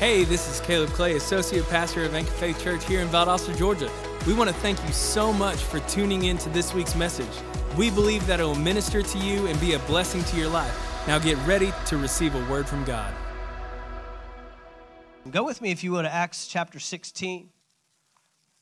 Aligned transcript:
Hey, 0.00 0.24
this 0.24 0.48
is 0.48 0.60
Caleb 0.60 0.88
Clay, 0.92 1.16
Associate 1.16 1.62
Pastor 1.68 2.04
of 2.04 2.14
Anchor 2.14 2.30
Faith 2.30 2.58
Church 2.64 2.82
here 2.86 3.02
in 3.02 3.08
Valdosta, 3.08 3.54
Georgia. 3.54 3.90
We 4.26 4.32
want 4.32 4.48
to 4.48 4.56
thank 4.56 4.82
you 4.86 4.92
so 4.94 5.30
much 5.30 5.58
for 5.58 5.78
tuning 5.80 6.24
in 6.24 6.38
to 6.38 6.48
this 6.48 6.72
week's 6.72 6.94
message. 6.94 7.28
We 7.76 7.90
believe 7.90 8.26
that 8.26 8.40
it 8.40 8.44
will 8.44 8.54
minister 8.54 9.02
to 9.02 9.18
you 9.18 9.46
and 9.46 9.60
be 9.60 9.74
a 9.74 9.78
blessing 9.80 10.24
to 10.24 10.38
your 10.38 10.48
life. 10.48 10.74
Now 11.06 11.18
get 11.18 11.36
ready 11.46 11.70
to 11.84 11.98
receive 11.98 12.34
a 12.34 12.50
word 12.50 12.66
from 12.66 12.82
God. 12.84 13.12
Go 15.30 15.44
with 15.44 15.60
me, 15.60 15.70
if 15.70 15.84
you 15.84 15.92
would, 15.92 16.04
to 16.04 16.10
Acts 16.10 16.46
chapter 16.46 16.80
16. 16.80 17.50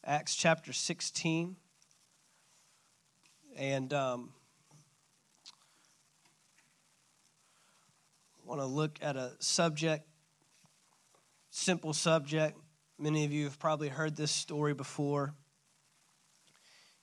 Acts 0.04 0.34
chapter 0.34 0.72
16. 0.72 1.54
And 3.56 3.94
um, 3.94 4.32
want 8.44 8.60
to 8.60 8.66
look 8.66 8.98
at 9.00 9.14
a 9.14 9.34
subject 9.38 10.07
simple 11.58 11.92
subject. 11.92 12.56
Many 12.98 13.24
of 13.24 13.32
you 13.32 13.44
have 13.44 13.58
probably 13.58 13.88
heard 13.88 14.16
this 14.16 14.30
story 14.30 14.74
before 14.74 15.34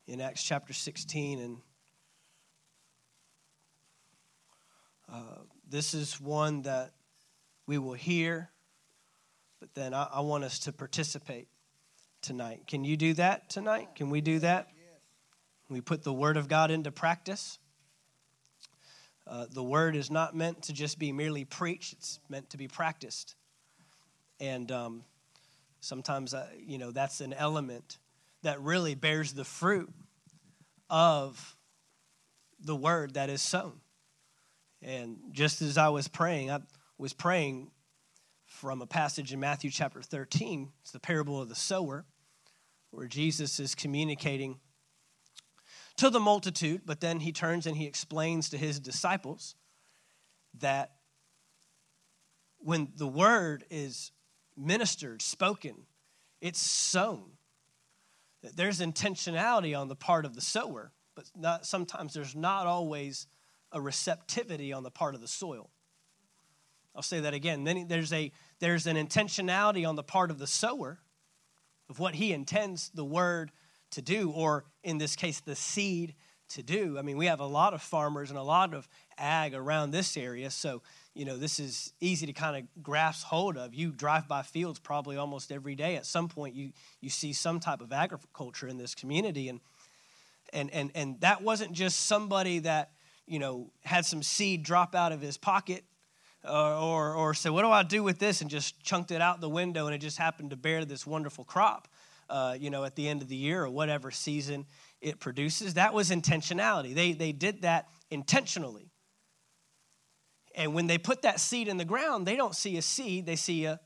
in 0.08 0.22
Acts 0.22 0.44
chapter 0.44 0.74
16. 0.74 1.40
And 1.40 1.58
uh, 5.12 5.40
this 5.70 5.94
is 5.94 6.20
one 6.22 6.64
that 6.64 6.94
we 7.68 7.78
will 7.78 7.94
hear, 7.94 8.50
but 9.60 9.74
then 9.74 9.94
I, 9.94 10.08
I, 10.14 10.22
want 10.22 10.44
us 10.44 10.60
to 10.60 10.72
participate 10.72 11.48
tonight. 12.22 12.62
Can 12.68 12.84
you 12.84 12.96
do 12.96 13.14
that 13.16 13.50
tonight? 13.50 13.90
Can 13.96 14.10
we 14.10 14.22
do 14.22 14.40
that? 14.40 14.70
We 15.70 15.82
put 15.82 16.04
the 16.04 16.14
Word 16.14 16.38
of 16.38 16.48
God 16.48 16.72
into 16.72 16.92
practice. 16.92 17.60
Uh, 19.28 19.48
the 19.52 19.64
Word 19.64 19.96
is 19.96 20.10
not 20.10 20.36
meant 20.36 20.64
to 20.64 20.74
just 20.74 20.98
be 20.98 21.12
merely 21.12 21.44
preached, 21.44 21.94
it's 21.94 22.20
meant 22.30 22.52
to 22.52 22.58
be 22.58 22.68
practiced. 22.68 23.36
And 24.40 24.72
um, 24.72 25.04
sometimes, 25.80 26.34
uh, 26.34 26.48
you 26.58 26.78
know, 26.78 26.92
that's 26.92 27.22
an 27.22 27.34
element 27.34 27.98
that 28.44 28.62
really 28.62 28.96
bears 28.96 29.34
the 29.34 29.46
fruit 29.46 29.92
of 30.90 31.56
the 32.60 32.76
word 32.76 33.16
that 33.16 33.30
is 33.30 33.42
sown. 33.42 33.80
And 34.82 35.18
just 35.32 35.62
as 35.62 35.78
I 35.78 35.90
was 35.90 36.08
praying, 36.08 36.52
I 36.52 36.60
was 36.98 37.14
praying 37.14 37.72
from 38.46 38.82
a 38.82 38.88
passage 38.88 39.34
in 39.34 39.40
Matthew 39.40 39.72
chapter 39.72 40.02
13. 40.02 40.72
It's 40.82 40.92
the 40.92 41.00
parable 41.00 41.42
of 41.42 41.50
the 41.50 41.56
sower, 41.56 42.06
where 42.92 43.08
Jesus 43.08 43.60
is 43.60 43.76
communicating 43.76 44.60
to 45.98 46.10
the 46.10 46.20
multitude, 46.20 46.82
but 46.86 47.00
then 47.00 47.20
he 47.20 47.32
turns 47.32 47.66
and 47.66 47.76
he 47.76 47.86
explains 47.86 48.50
to 48.50 48.58
his 48.58 48.80
disciples 48.80 49.56
that 50.60 50.92
when 52.58 52.90
the 52.96 53.08
word 53.08 53.64
is 53.70 54.12
ministered, 54.58 55.22
spoken, 55.22 55.76
it's 56.42 56.60
sown. 56.60 57.32
There's 58.56 58.80
intentionality 58.80 59.78
on 59.78 59.88
the 59.88 59.96
part 59.96 60.26
of 60.26 60.36
the 60.36 60.42
sower, 60.42 60.92
but 61.16 61.26
not, 61.36 61.66
sometimes 61.66 62.14
there's 62.14 62.36
not 62.36 62.68
always 62.68 63.28
a 63.72 63.82
receptivity 63.82 64.72
on 64.72 64.84
the 64.84 64.92
part 64.92 65.16
of 65.16 65.22
the 65.22 65.28
soil. 65.28 65.70
I'll 66.96 67.02
say 67.02 67.20
that 67.22 67.34
again. 67.34 67.64
Then 67.64 67.88
there's 67.88 68.14
a 68.14 68.32
there's 68.60 68.88
an 68.88 68.96
intentionality 68.96 69.88
on 69.88 69.96
the 69.96 70.04
part 70.04 70.32
of 70.32 70.40
the 70.40 70.48
sower 70.48 71.00
of 71.90 72.00
what 72.00 72.16
he 72.16 72.32
intends 72.32 72.90
the 72.90 73.04
word 73.04 73.52
to 73.92 74.02
do, 74.02 74.32
or 74.32 74.66
in 74.84 74.98
this 74.98 75.16
case, 75.16 75.42
the 75.42 75.56
seed 75.56 76.16
to 76.50 76.64
do. 76.64 76.98
I 76.98 77.02
mean, 77.02 77.18
we 77.18 77.26
have 77.26 77.40
a 77.40 77.46
lot 77.46 77.74
of 77.74 77.82
farmers 77.82 78.30
and 78.30 78.40
a 78.40 78.44
lot 78.44 78.74
of 78.74 78.88
ag 79.18 79.54
around 79.54 79.92
this 79.92 80.16
area, 80.16 80.50
so 80.50 80.82
you 81.16 81.24
know, 81.24 81.38
this 81.38 81.60
is 81.60 81.94
easy 82.02 82.26
to 82.26 82.34
kind 82.34 82.58
of 82.58 82.84
grasp 82.84 83.26
hold 83.26 83.58
of. 83.58 83.74
You 83.74 83.92
drive 83.92 84.28
by 84.28 84.42
fields 84.42 84.80
probably 84.80 85.16
almost 85.16 85.50
every 85.50 85.74
day. 85.74 85.96
At 85.96 86.06
some 86.06 86.28
point, 86.28 86.56
you, 86.56 86.74
you 87.00 87.10
see 87.10 87.32
some 87.32 87.62
type 87.62 87.80
of 87.80 87.94
agriculture 87.94 88.68
in 88.68 88.78
this 88.78 88.94
community. 88.94 89.48
And, 89.48 89.62
and, 90.52 90.70
and, 90.74 90.92
and 90.94 91.22
that 91.22 91.42
wasn't 91.42 91.72
just 91.72 92.02
somebody 92.02 92.60
that, 92.60 92.92
you 93.26 93.40
know, 93.40 93.72
had 93.86 94.06
some 94.06 94.22
seed 94.22 94.64
drop 94.64 94.94
out 94.94 95.14
of 95.14 95.22
his 95.22 95.38
pocket 95.38 95.86
or, 96.44 96.74
or, 96.74 97.14
or 97.16 97.34
said, 97.34 97.54
What 97.54 97.62
do 97.62 97.72
I 97.72 97.84
do 97.84 98.04
with 98.04 98.20
this? 98.20 98.42
and 98.42 98.50
just 98.50 98.84
chunked 98.84 99.12
it 99.12 99.22
out 99.22 99.40
the 99.40 99.50
window 99.50 99.86
and 99.86 99.96
it 99.96 100.00
just 100.00 100.18
happened 100.18 100.50
to 100.50 100.58
bear 100.58 100.84
this 100.84 101.08
wonderful 101.08 101.46
crop, 101.46 101.88
uh, 102.30 102.58
you 102.60 102.70
know, 102.70 102.84
at 102.84 102.98
the 102.98 103.08
end 103.08 103.22
of 103.22 103.30
the 103.30 103.38
year 103.38 103.64
or 103.64 103.70
whatever 103.70 104.12
season 104.12 104.66
it 105.00 105.22
produces. 105.22 105.76
That 105.76 105.94
was 105.94 106.12
intentionality. 106.12 106.94
They, 106.94 107.14
they 107.14 107.32
did 107.32 107.62
that 107.62 107.88
intentionally. 108.12 108.92
And 110.56 110.74
when 110.74 110.88
they 110.88 110.98
put 110.98 111.22
that 111.24 111.40
seed 111.40 111.68
in 111.68 111.78
the 111.78 111.86
ground, 111.86 112.26
they 112.26 112.36
don't 112.36 112.56
see 112.56 112.78
a 112.78 112.82
seed, 112.82 113.26
they 113.26 113.36
see 113.36 113.66
a 113.66 113.80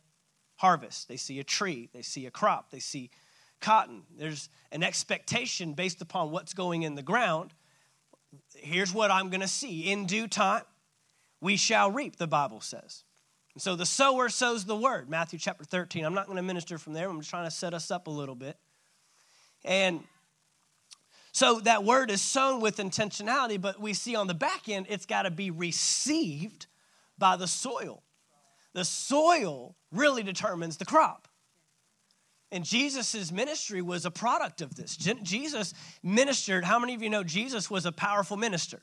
harvest. 0.58 1.08
They 1.08 1.18
see 1.18 1.40
a 1.40 1.44
tree, 1.44 1.90
they 1.94 2.02
see 2.02 2.26
a 2.26 2.32
crop, 2.32 2.70
they 2.70 2.80
see 2.80 3.10
cotton. 3.60 4.04
There's 4.16 4.50
an 4.72 4.84
expectation 4.84 5.74
based 5.74 6.02
upon 6.02 6.32
what's 6.32 6.54
going 6.54 6.84
in 6.84 6.96
the 6.96 7.02
ground. 7.02 7.54
Here's 8.56 8.94
what 8.94 9.10
I'm 9.10 9.30
going 9.30 9.42
to 9.42 9.48
see. 9.48 9.92
In 9.92 10.06
due 10.06 10.28
time, 10.28 10.64
we 11.42 11.58
shall 11.58 11.92
reap, 11.92 12.18
the 12.18 12.28
Bible 12.28 12.62
says. 12.62 13.04
And 13.56 13.62
so 13.62 13.76
the 13.76 13.86
sower 13.86 14.30
sows 14.30 14.66
the 14.66 14.76
word, 14.76 15.10
Matthew 15.10 15.40
chapter 15.40 15.64
13. 15.64 16.06
I'm 16.06 16.14
not 16.14 16.28
going 16.28 16.38
to 16.38 16.44
minister 16.44 16.78
from 16.78 16.94
there. 16.94 17.10
I'm 17.10 17.20
just 17.20 17.30
trying 17.30 17.46
to 17.46 17.52
set 17.52 17.74
us 17.74 17.90
up 17.90 18.08
a 18.08 18.12
little 18.12 18.36
bit. 18.36 18.58
And 19.66 20.04
so 21.40 21.62
that 21.62 21.86
word 21.86 22.12
is 22.12 22.22
sown 22.22 22.60
with 22.60 22.80
intentionality, 22.80 23.62
but 23.62 23.80
we 23.80 23.94
see 23.94 24.14
on 24.14 24.28
the 24.28 24.34
back 24.34 24.68
end, 24.68 24.88
it's 24.90 25.06
got 25.06 25.22
to 25.22 25.32
be 25.32 25.52
received 25.52 26.68
by 27.18 27.38
the 27.38 27.48
soil. 27.48 28.04
The 28.74 28.84
soil 28.84 29.78
really 29.90 30.22
determines 30.22 30.76
the 30.76 30.84
crop. 30.84 31.30
And 32.52 32.66
Jesus' 32.66 33.32
ministry 33.32 33.82
was 33.82 34.06
a 34.06 34.12
product 34.12 34.60
of 34.60 34.76
this. 34.76 34.98
Jesus 34.98 35.74
ministered. 36.04 36.66
How 36.66 36.78
many 36.78 36.94
of 36.94 37.02
you 37.02 37.10
know 37.10 37.24
Jesus 37.24 37.72
was 37.72 37.86
a 37.86 37.94
powerful 37.94 38.36
minister? 38.36 38.82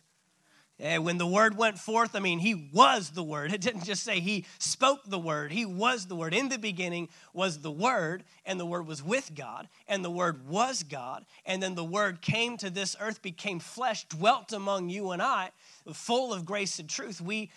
And 0.78 1.06
when 1.06 1.16
the 1.16 1.26
word 1.26 1.56
went 1.56 1.78
forth, 1.78 2.14
I 2.14 2.20
mean, 2.20 2.38
he 2.38 2.68
was 2.72 3.10
the 3.10 3.22
word. 3.22 3.52
It 3.56 3.62
didn't 3.62 3.84
just 3.84 4.02
say 4.02 4.20
he 4.20 4.44
spoke 4.58 5.00
the 5.06 5.18
word, 5.18 5.50
he 5.50 5.64
was 5.64 6.06
the 6.06 6.16
word. 6.16 6.34
In 6.34 6.48
the 6.50 6.58
beginning 6.58 7.08
was 7.32 7.60
the 7.60 7.70
word, 7.70 8.24
and 8.44 8.60
the 8.60 8.66
word 8.66 8.86
was 8.86 9.02
with 9.02 9.34
God, 9.34 9.68
and 9.88 10.04
the 10.04 10.10
word 10.10 10.46
was 10.46 10.82
God. 10.82 11.24
And 11.46 11.62
then 11.62 11.74
the 11.74 11.84
word 11.84 12.20
came 12.20 12.58
to 12.58 12.68
this 12.68 12.94
earth, 13.00 13.22
became 13.22 13.58
flesh, 13.58 14.04
dwelt 14.08 14.52
among 14.52 14.90
you 14.90 15.12
and 15.12 15.22
I, 15.22 15.50
full 15.92 16.34
of 16.34 16.44
grace 16.44 16.78
and 16.78 16.88
truth. 16.88 17.20
We 17.20 17.50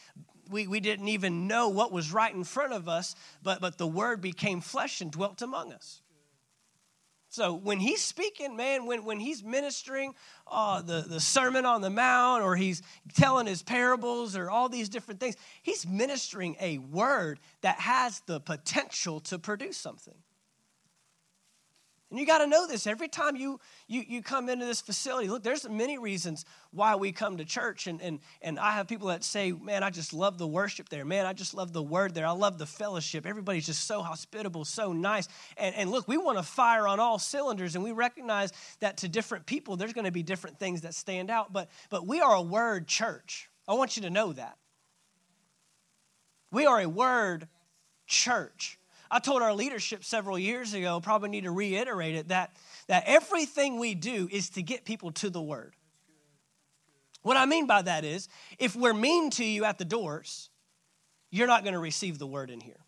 we, 0.50 0.66
we 0.66 0.79
didn't 0.79 1.09
even 1.09 1.47
know 1.47 1.69
what 1.69 1.91
was 1.91 2.12
right 2.12 2.34
in 2.34 2.44
front 2.44 2.74
of 2.74 2.90
us, 2.90 3.16
but, 3.44 3.62
but 3.62 3.78
the 3.78 3.85
word 3.85 4.19
became 4.19 4.62
flesh 4.62 5.00
and 5.00 5.12
dwelt 5.12 5.44
among 5.44 5.72
us. 5.72 6.02
So 7.29 7.53
when 7.53 7.79
he's 7.79 8.01
speaking, 8.01 8.56
man, 8.56 8.88
when, 8.88 9.06
when 9.06 9.19
he's 9.19 9.44
ministering 9.44 10.16
uh, 10.47 10.81
the, 10.81 11.06
the 11.07 11.19
Sermon 11.19 11.63
on 11.63 11.81
the 11.81 11.91
Mount 11.91 12.41
or 12.44 12.56
he's 12.56 12.81
telling 13.13 13.45
his 13.45 13.62
parables 13.62 14.35
or 14.35 14.50
all 14.50 14.67
these 14.67 14.90
different 14.90 15.19
things, 15.19 15.35
he's 15.62 15.85
ministering 15.85 16.56
a 16.59 16.79
word 16.79 17.40
that 17.62 17.79
has 17.79 18.22
the 18.22 18.40
potential 18.40 19.19
to 19.22 19.38
produce 19.38 19.78
something. 19.78 20.16
And 22.09 22.20
you 22.20 22.25
got 22.25 22.40
to 22.40 22.47
know 22.47 22.66
this 22.66 22.88
every 22.88 23.08
time 23.08 23.36
you, 23.36 23.59
you, 23.88 24.03
you 24.08 24.24
come 24.24 24.50
into 24.50 24.66
this 24.66 24.81
facility. 24.81 25.28
Look, 25.28 25.44
there's 25.44 25.70
many 25.70 26.00
reasons 26.00 26.44
why 26.72 26.96
we 26.96 27.12
come 27.12 27.38
to 27.38 27.46
church. 27.46 27.86
And, 27.86 28.02
and, 28.02 28.20
and 28.42 28.58
I 28.58 28.72
have 28.72 28.88
people 28.88 29.09
that 29.09 29.24
say, 29.24 29.52
man, 29.52 29.84
I 29.84 29.92
just 29.92 30.12
love 30.12 30.40
the 30.40 30.47
worship 30.47 30.90
there. 30.90 31.06
Man, 31.06 31.28
I 31.28 31.34
just 31.34 31.53
love 31.53 31.72
the 31.72 31.84
word 31.84 32.16
there. 32.16 32.25
I 32.25 32.31
love 32.31 32.58
the 32.58 32.66
fellowship. 32.66 33.28
Everybody's 33.28 33.68
just 33.68 33.86
so 33.86 34.02
hospitable, 34.02 34.66
so 34.66 34.92
nice. 34.92 35.28
And, 35.56 35.75
and 35.75 35.92
look, 35.92 36.08
we 36.08 36.18
want 36.18 36.40
to 36.40 36.44
fire 36.44 36.88
on 36.88 37.00
all 37.00 37.20
cylinders. 37.20 37.75
And 37.75 37.84
we 37.84 37.92
recognize 37.92 38.53
that 38.80 38.97
to 38.97 39.08
different 39.08 39.46
people, 39.46 39.78
there's 39.78 39.94
going 39.94 40.06
to 40.06 40.12
be 40.12 40.24
different 40.24 40.58
things 40.58 40.81
that 40.81 40.96
stand 40.96 41.30
out. 41.30 41.53
But, 41.53 41.70
but 41.91 42.08
we 42.08 42.22
are 42.22 42.34
a 42.34 42.41
word 42.41 42.88
church. 42.88 43.50
I 43.68 43.74
want 43.76 43.97
you 43.97 44.02
to 44.03 44.09
know 44.09 44.34
that. 44.34 44.58
We 46.52 46.66
are 46.66 46.79
a 46.79 46.90
word 46.90 47.47
church. 48.08 48.78
I 49.11 49.20
told 49.20 49.41
our 49.41 49.53
leadership 49.53 50.03
several 50.03 50.38
years 50.38 50.73
ago, 50.73 51.00
probably 51.00 51.29
need 51.29 51.46
to 51.46 51.52
reiterate 51.52 52.16
it, 52.16 52.28
that, 52.28 52.56
that 52.88 53.03
everything 53.08 53.79
we 53.79 53.96
do 53.96 54.29
is 54.32 54.50
to 54.52 54.61
get 54.61 54.85
people 54.85 55.11
to 55.14 55.29
the 55.29 55.41
Word. 55.41 55.76
What 57.22 57.38
I 57.38 57.46
mean 57.46 57.67
by 57.67 57.82
that 57.82 58.06
is, 58.06 58.29
if 58.59 58.76
we're 58.76 58.94
mean 58.94 59.29
to 59.32 59.44
you 59.46 59.66
at 59.66 59.78
the 59.78 59.85
doors, 59.85 60.50
you're 61.32 61.47
not 61.47 61.64
going 61.64 61.73
to 61.73 61.79
receive 61.79 62.20
the 62.20 62.28
Word 62.28 62.50
in 62.50 62.61
here 62.61 62.79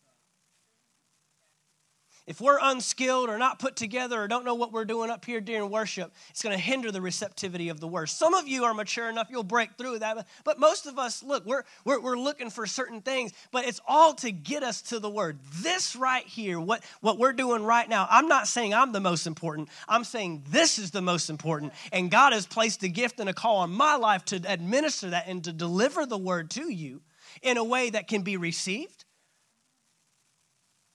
if 2.27 2.39
we're 2.39 2.59
unskilled 2.61 3.29
or 3.29 3.37
not 3.37 3.57
put 3.57 3.75
together 3.75 4.21
or 4.21 4.27
don't 4.27 4.45
know 4.45 4.53
what 4.53 4.71
we're 4.71 4.85
doing 4.85 5.09
up 5.09 5.25
here 5.25 5.41
during 5.41 5.69
worship, 5.71 6.13
it's 6.29 6.43
going 6.43 6.55
to 6.55 6.61
hinder 6.61 6.91
the 6.91 7.01
receptivity 7.01 7.69
of 7.69 7.79
the 7.79 7.87
word. 7.87 8.09
Some 8.09 8.33
of 8.33 8.47
you 8.47 8.63
are 8.65 8.73
mature 8.73 9.09
enough, 9.09 9.27
you'll 9.31 9.43
break 9.43 9.75
through 9.77 9.99
that. 9.99 10.27
But 10.43 10.59
most 10.59 10.85
of 10.85 10.99
us, 10.99 11.23
look, 11.23 11.45
we're, 11.45 11.63
we're, 11.83 11.99
we're 11.99 12.17
looking 12.17 12.49
for 12.49 12.67
certain 12.67 13.01
things, 13.01 13.33
but 13.51 13.65
it's 13.65 13.81
all 13.87 14.13
to 14.15 14.31
get 14.31 14.61
us 14.61 14.81
to 14.83 14.99
the 14.99 15.09
word. 15.09 15.39
This 15.61 15.95
right 15.95 16.25
here, 16.25 16.59
what, 16.59 16.83
what 17.01 17.17
we're 17.17 17.33
doing 17.33 17.63
right 17.63 17.89
now, 17.89 18.07
I'm 18.09 18.27
not 18.27 18.47
saying 18.47 18.73
I'm 18.73 18.91
the 18.91 18.99
most 18.99 19.25
important. 19.25 19.69
I'm 19.89 20.03
saying 20.03 20.43
this 20.49 20.77
is 20.77 20.91
the 20.91 21.01
most 21.01 21.29
important. 21.29 21.73
And 21.91 22.11
God 22.11 22.33
has 22.33 22.45
placed 22.45 22.83
a 22.83 22.89
gift 22.89 23.19
and 23.19 23.29
a 23.29 23.33
call 23.33 23.57
on 23.57 23.71
my 23.71 23.95
life 23.95 24.25
to 24.25 24.41
administer 24.47 25.09
that 25.09 25.27
and 25.27 25.43
to 25.43 25.51
deliver 25.51 26.05
the 26.05 26.17
word 26.17 26.51
to 26.51 26.71
you 26.71 27.01
in 27.41 27.57
a 27.57 27.63
way 27.63 27.89
that 27.89 28.07
can 28.07 28.21
be 28.21 28.37
received 28.37 29.05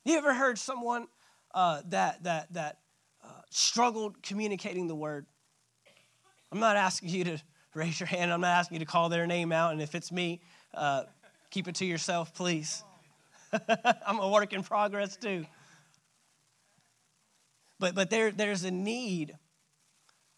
You 0.05 0.17
ever 0.17 0.35
heard 0.35 0.57
someone 0.57 1.09
uh, 1.57 1.81
that 1.89 2.23
that 2.23 2.53
that 2.53 2.79
uh, 3.25 3.29
struggled 3.51 4.23
communicating 4.23 4.87
the 4.87 4.95
word? 4.95 5.27
I'm 6.53 6.61
not 6.61 6.77
asking 6.77 7.09
you 7.09 7.25
to 7.25 7.39
raise 7.75 7.99
your 7.99 8.07
hand. 8.07 8.33
I'm 8.33 8.43
not 8.43 8.57
asking 8.59 8.77
you 8.77 8.87
to 8.87 8.91
call 8.91 9.09
their 9.09 9.27
name 9.27 9.51
out. 9.51 9.73
And 9.73 9.83
if 9.83 9.95
it's 9.95 10.13
me, 10.13 10.43
uh, 10.75 11.05
keep 11.51 11.67
it 11.67 11.75
to 11.77 11.85
yourself, 11.87 12.35
please. 12.35 12.85
I'm 14.07 14.19
a 14.19 14.29
work 14.29 14.53
in 14.53 14.63
progress 14.63 15.17
too. 15.17 15.47
But, 17.79 17.95
but 17.95 18.11
there, 18.11 18.31
there's 18.31 18.65
a 18.65 18.71
need 18.71 19.37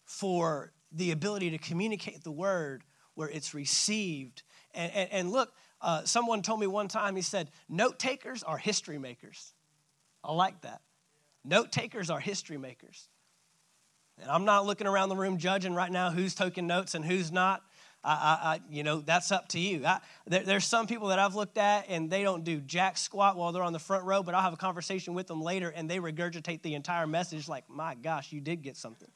for 0.05 0.73
the 0.91 1.11
ability 1.11 1.51
to 1.51 1.57
communicate 1.57 2.23
the 2.23 2.31
word 2.31 2.83
where 3.13 3.29
it's 3.29 3.53
received. 3.53 4.43
And, 4.73 4.91
and, 4.93 5.09
and 5.11 5.31
look, 5.31 5.53
uh, 5.81 6.03
someone 6.03 6.41
told 6.41 6.59
me 6.59 6.67
one 6.67 6.87
time, 6.87 7.15
he 7.15 7.21
said, 7.21 7.51
note 7.69 7.99
takers 7.99 8.43
are 8.43 8.57
history 8.57 8.97
makers. 8.97 9.53
I 10.23 10.33
like 10.33 10.61
that. 10.61 10.81
Note 11.43 11.71
takers 11.71 12.09
are 12.09 12.19
history 12.19 12.57
makers. 12.57 13.07
And 14.21 14.29
I'm 14.29 14.45
not 14.45 14.65
looking 14.65 14.87
around 14.87 15.09
the 15.09 15.15
room 15.15 15.37
judging 15.37 15.73
right 15.73 15.91
now 15.91 16.11
who's 16.11 16.35
taking 16.35 16.67
notes 16.67 16.93
and 16.95 17.05
who's 17.05 17.31
not. 17.31 17.61
I, 18.03 18.11
I, 18.11 18.47
I, 18.53 18.59
you 18.69 18.83
know, 18.83 19.01
that's 19.01 19.31
up 19.31 19.49
to 19.49 19.59
you. 19.59 19.85
I, 19.85 19.99
there, 20.25 20.43
there's 20.43 20.65
some 20.65 20.87
people 20.87 21.09
that 21.09 21.19
I've 21.19 21.35
looked 21.35 21.57
at 21.57 21.85
and 21.89 22.09
they 22.09 22.23
don't 22.23 22.43
do 22.43 22.59
jack 22.59 22.97
squat 22.97 23.37
while 23.37 23.51
they're 23.51 23.63
on 23.63 23.73
the 23.73 23.79
front 23.79 24.05
row, 24.05 24.23
but 24.23 24.35
I'll 24.35 24.41
have 24.41 24.53
a 24.53 24.57
conversation 24.57 25.13
with 25.13 25.27
them 25.27 25.41
later 25.41 25.69
and 25.69 25.89
they 25.89 25.99
regurgitate 25.99 26.61
the 26.61 26.75
entire 26.75 27.07
message 27.07 27.47
like, 27.47 27.69
my 27.69 27.95
gosh, 27.95 28.31
you 28.31 28.41
did 28.41 28.61
get 28.61 28.77
something. 28.77 29.09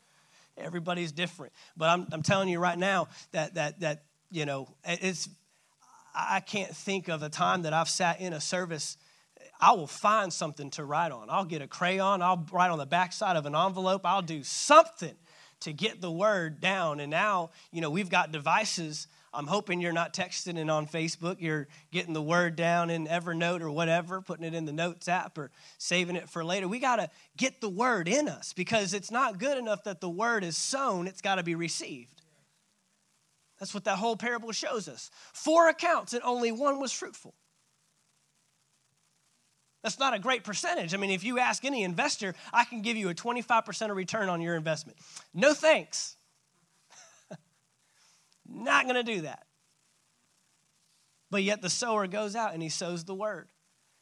Everybody's 0.58 1.12
different. 1.12 1.54
But 1.76 1.90
I'm, 1.90 2.08
I'm 2.12 2.24
telling 2.24 2.50
you 2.50 2.60
right 2.60 2.78
now 2.78 3.08
that, 3.31 3.56
that, 3.56 3.80
that, 3.80 4.04
you 4.31 4.46
know, 4.46 4.68
it's, 4.86 5.30
I 6.16 6.42
can't 6.42 6.76
think 6.76 7.08
of 7.08 7.24
a 7.24 7.30
time 7.30 7.64
that 7.64 7.74
I've 7.74 7.90
sat 7.90 8.19
in 8.19 8.34
a 8.34 8.42
service 8.42 8.98
I 9.63 9.71
will 9.71 9.88
find 9.88 10.33
something 10.33 10.71
to 10.71 10.83
write 10.83 11.13
on. 11.13 11.30
I'll 11.30 11.45
get 11.45 11.62
a 11.62 11.68
crayon, 11.68 12.21
I'll 12.21 12.45
write 12.51 12.69
on 12.69 12.80
the 12.80 12.86
backside 12.86 13.38
of 13.38 13.45
an 13.45 13.56
envelope, 13.56 14.01
I'll 14.06 14.21
do 14.21 14.44
something 14.44 15.15
to 15.62 15.71
get 15.71 16.01
the 16.01 16.12
word 16.12 16.60
down. 16.60 17.00
And 17.00 17.10
now, 17.10 17.51
you 17.71 17.80
know, 17.80 17.89
we've 17.89 18.10
got 18.10 18.33
devices. 18.33 19.07
I'm 19.33 19.48
hoping 19.48 19.80
you're 19.80 19.94
not 19.94 20.13
texting 20.13 20.60
and 20.60 20.69
on 20.69 20.86
Facebook. 20.86 21.38
You're 21.39 21.69
getting 21.92 22.13
the 22.13 22.21
word 22.21 22.57
down 22.57 22.89
in 22.89 23.07
Evernote 23.07 23.62
or 23.62 23.71
whatever, 23.71 24.19
putting 24.19 24.45
it 24.45 24.54
in 24.54 24.65
the 24.65 24.74
Notes 24.74 25.07
app 25.07 25.38
or 25.38 25.50
saving 25.77 26.18
it 26.18 26.30
for 26.30 26.44
later. 26.44 26.68
We 26.68 26.80
got 26.80 26.98
to 26.98 27.09
get 27.38 27.62
the 27.62 27.69
word 27.69 28.09
in 28.09 28.27
us 28.27 28.51
because 28.51 28.94
it's 28.94 29.12
not 29.12 29.39
good 29.39 29.57
enough 29.57 29.86
that 29.86 30.01
the 30.01 30.09
word 30.09 30.44
is 30.44 30.57
sown, 30.57 31.07
it's 31.07 31.21
got 31.21 31.36
to 31.36 31.44
be 31.44 31.56
received. 31.56 32.21
That's 33.62 33.74
what 33.74 33.86
that 33.86 33.98
whole 33.98 34.18
parable 34.18 34.51
shows 34.51 34.89
us. 34.89 35.09
Four 35.31 35.69
accounts, 35.69 36.12
and 36.12 36.21
only 36.24 36.51
one 36.51 36.81
was 36.81 36.92
fruitful. 36.92 37.33
That's 39.83 40.00
not 40.00 40.13
a 40.13 40.19
great 40.19 40.45
percentage. 40.45 40.94
I 40.94 40.97
mean, 40.97 41.12
if 41.12 41.25
you 41.25 41.39
ask 41.39 41.65
any 41.65 41.83
investor, 41.83 42.33
I 42.53 42.63
can 42.63 42.81
give 42.81 42.95
you 42.95 43.09
a 43.09 43.13
25% 43.13 43.91
of 43.91 43.97
return 43.97 44.30
on 44.30 44.41
your 44.41 44.56
investment. 44.56 44.97
No 45.33 45.53
thanks. 45.53 46.15
not 48.50 48.85
going 48.85 48.95
to 48.95 49.03
do 49.03 49.21
that. 49.21 49.45
But 51.30 51.44
yet 51.44 51.62
the 51.62 51.69
sower 51.69 52.07
goes 52.07 52.35
out 52.35 52.53
and 52.53 52.63
he 52.63 52.69
sows 52.69 53.03
the 53.03 53.13
word. 53.13 53.50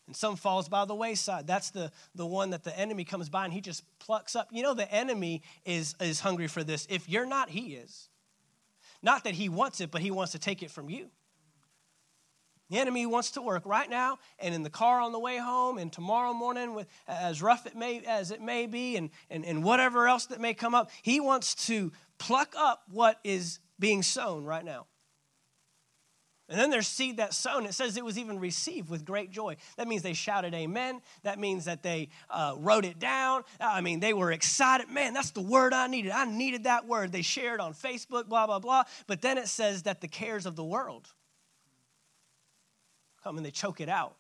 And 0.05 0.15
some 0.15 0.35
falls 0.35 0.69
by 0.69 0.85
the 0.85 0.93
wayside. 0.93 1.47
That's 1.47 1.71
the, 1.71 1.91
the 2.13 2.27
one 2.27 2.51
that 2.51 2.63
the 2.63 2.77
enemy 2.77 3.03
comes 3.03 3.29
by 3.29 3.45
and 3.45 3.53
he 3.53 3.61
just 3.61 3.83
plucks 3.97 4.35
up. 4.35 4.49
You 4.51 4.61
know, 4.61 4.75
the 4.75 4.91
enemy 4.93 5.41
is, 5.65 5.95
is 5.99 6.19
hungry 6.19 6.47
for 6.47 6.63
this. 6.63 6.85
If 6.91 7.09
you're 7.09 7.25
not, 7.25 7.49
he 7.49 7.73
is. 7.73 8.09
Not 9.01 9.23
that 9.23 9.33
he 9.33 9.49
wants 9.49 9.81
it, 9.81 9.89
but 9.89 10.01
he 10.01 10.11
wants 10.11 10.33
to 10.33 10.39
take 10.39 10.61
it 10.61 10.69
from 10.69 10.91
you. 10.91 11.09
The 12.71 12.79
enemy 12.79 13.06
wants 13.06 13.31
to 13.31 13.41
work 13.41 13.65
right 13.65 13.89
now 13.89 14.18
and 14.39 14.56
in 14.56 14.63
the 14.63 14.69
car 14.69 15.01
on 15.01 15.12
the 15.12 15.19
way 15.19 15.38
home 15.38 15.77
and 15.77 15.91
tomorrow 15.91 16.33
morning, 16.33 16.73
with, 16.73 16.88
as 17.06 17.41
rough 17.41 17.65
it 17.65 17.75
may, 17.75 18.00
as 18.00 18.31
it 18.31 18.41
may 18.41 18.65
be, 18.65 18.95
and, 18.95 19.09
and, 19.29 19.44
and 19.44 19.62
whatever 19.62 20.07
else 20.07 20.27
that 20.27 20.39
may 20.39 20.53
come 20.53 20.73
up. 20.73 20.89
He 21.01 21.19
wants 21.19 21.68
to 21.68 21.91
pluck 22.18 22.53
up 22.57 22.83
what 22.89 23.19
is 23.25 23.59
being 23.77 24.01
sown 24.03 24.45
right 24.45 24.63
now. 24.63 24.88
And 26.47 26.57
then 26.57 26.69
there's 26.69 26.88
seed 26.88 27.18
that's 27.18 27.35
sown. 27.35 27.65
It 27.65 27.73
says 27.73 27.97
it 27.97 28.06
was 28.06 28.18
even 28.18 28.39
received 28.39 28.89
with 28.89 29.03
great 29.03 29.31
joy. 29.31 29.57
That 29.75 29.89
means 29.89 30.01
they 30.01 30.13
shouted 30.13 30.53
amen. 30.53 31.01
That 31.24 31.39
means 31.39 31.65
that 31.65 31.83
they 31.83 32.07
uh, 32.29 32.56
wrote 32.57 32.85
it 32.85 33.00
down. 33.00 33.44
I 33.59 33.81
mean, 33.81 34.00
they 34.00 34.13
were 34.13 34.31
excited. 34.31 34.89
Man, 34.89 35.13
that's 35.13 35.31
the 35.31 35.41
word 35.41 35.74
I 35.74 35.88
needed. 35.88 36.12
I 36.12 36.24
needed 36.24 36.63
that 36.63 36.88
word. 36.88 37.12
They 37.12 37.21
shared 37.21 37.59
on 37.59 37.74
Facebook, 37.74 38.29
blah, 38.29 38.47
blah, 38.47 38.59
blah. 38.59 38.83
But 39.07 39.21
then 39.21 39.38
it 39.38 39.50
says 39.50 39.83
that 39.83 40.00
the 40.00 40.07
cares 40.07 40.45
of 40.45 40.56
the 40.56 40.63
world 40.63 41.09
come 43.23 43.38
and 43.38 43.45
they 43.45 43.51
choke 43.51 43.81
it 43.81 43.89
out. 43.89 44.15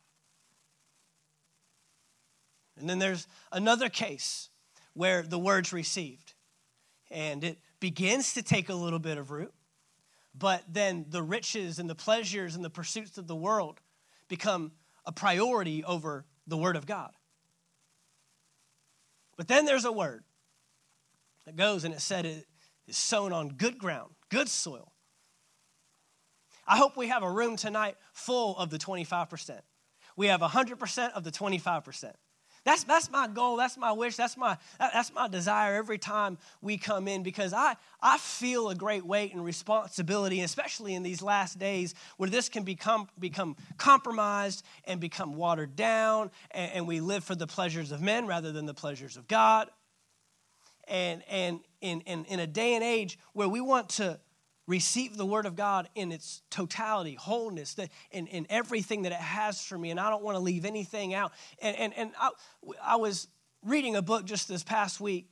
And 2.79 2.89
then 2.89 2.99
there's 2.99 3.27
another 3.51 3.89
case 3.89 4.49
where 4.93 5.21
the 5.21 5.39
word's 5.39 5.71
received 5.71 6.33
and 7.09 7.43
it 7.43 7.59
begins 7.79 8.33
to 8.33 8.41
take 8.41 8.69
a 8.69 8.73
little 8.73 8.99
bit 8.99 9.17
of 9.17 9.31
root, 9.31 9.53
but 10.33 10.63
then 10.67 11.05
the 11.09 11.21
riches 11.21 11.77
and 11.77 11.89
the 11.89 11.95
pleasures 11.95 12.55
and 12.55 12.63
the 12.63 12.69
pursuits 12.69 13.17
of 13.17 13.27
the 13.27 13.35
world 13.35 13.81
become 14.29 14.71
a 15.05 15.11
priority 15.11 15.83
over 15.83 16.25
the 16.47 16.57
word 16.57 16.75
of 16.75 16.85
God. 16.85 17.11
But 19.35 19.47
then 19.47 19.65
there's 19.65 19.85
a 19.85 19.91
word 19.91 20.23
that 21.45 21.55
goes 21.55 21.83
and 21.83 21.93
it 21.93 22.01
said 22.01 22.25
it 22.25 22.45
is 22.87 22.97
sown 22.97 23.33
on 23.33 23.49
good 23.49 23.77
ground, 23.77 24.11
good 24.29 24.47
soil. 24.47 24.91
I 26.67 26.77
hope 26.77 26.95
we 26.95 27.07
have 27.07 27.23
a 27.23 27.31
room 27.31 27.55
tonight 27.55 27.95
full 28.13 28.57
of 28.57 28.69
the 28.69 28.77
25%. 28.77 29.59
We 30.15 30.27
have 30.27 30.41
100% 30.41 31.13
of 31.13 31.23
the 31.23 31.31
25%. 31.31 32.13
That's, 32.63 32.83
that's 32.83 33.09
my 33.09 33.27
goal. 33.27 33.57
That's 33.57 33.75
my 33.75 33.91
wish. 33.91 34.15
That's 34.15 34.37
my, 34.37 34.55
that's 34.77 35.11
my 35.13 35.27
desire 35.27 35.75
every 35.75 35.97
time 35.97 36.37
we 36.61 36.77
come 36.77 37.07
in 37.07 37.23
because 37.23 37.53
I, 37.53 37.75
I 38.01 38.19
feel 38.19 38.69
a 38.69 38.75
great 38.75 39.03
weight 39.03 39.33
and 39.33 39.43
responsibility, 39.43 40.41
especially 40.41 40.93
in 40.93 41.01
these 41.01 41.23
last 41.23 41.57
days 41.57 41.95
where 42.17 42.29
this 42.29 42.49
can 42.49 42.63
become, 42.63 43.07
become 43.17 43.55
compromised 43.77 44.63
and 44.85 44.99
become 44.99 45.33
watered 45.33 45.75
down, 45.75 46.29
and, 46.51 46.71
and 46.73 46.87
we 46.87 47.01
live 47.01 47.23
for 47.23 47.33
the 47.33 47.47
pleasures 47.47 47.91
of 47.91 47.99
men 47.99 48.27
rather 48.27 48.51
than 48.51 48.67
the 48.67 48.75
pleasures 48.75 49.17
of 49.17 49.27
God. 49.27 49.67
And, 50.87 51.23
and 51.29 51.61
in, 51.79 52.01
in, 52.01 52.25
in 52.25 52.39
a 52.39 52.47
day 52.47 52.75
and 52.75 52.83
age 52.83 53.17
where 53.33 53.49
we 53.49 53.61
want 53.61 53.89
to 53.89 54.19
receive 54.67 55.17
the 55.17 55.25
word 55.25 55.45
of 55.45 55.55
God 55.55 55.89
in 55.95 56.11
its 56.11 56.41
totality, 56.49 57.15
wholeness, 57.15 57.75
in, 58.11 58.27
in 58.27 58.45
everything 58.49 59.03
that 59.03 59.11
it 59.11 59.17
has 59.17 59.61
for 59.61 59.77
me. 59.77 59.91
And 59.91 59.99
I 59.99 60.09
don't 60.09 60.23
want 60.23 60.35
to 60.35 60.39
leave 60.39 60.65
anything 60.65 61.13
out. 61.13 61.31
And, 61.61 61.75
and, 61.77 61.93
and 61.97 62.11
I, 62.19 62.29
I 62.83 62.95
was 62.95 63.27
reading 63.63 63.95
a 63.95 64.01
book 64.01 64.25
just 64.25 64.47
this 64.47 64.63
past 64.63 64.99
week, 64.99 65.27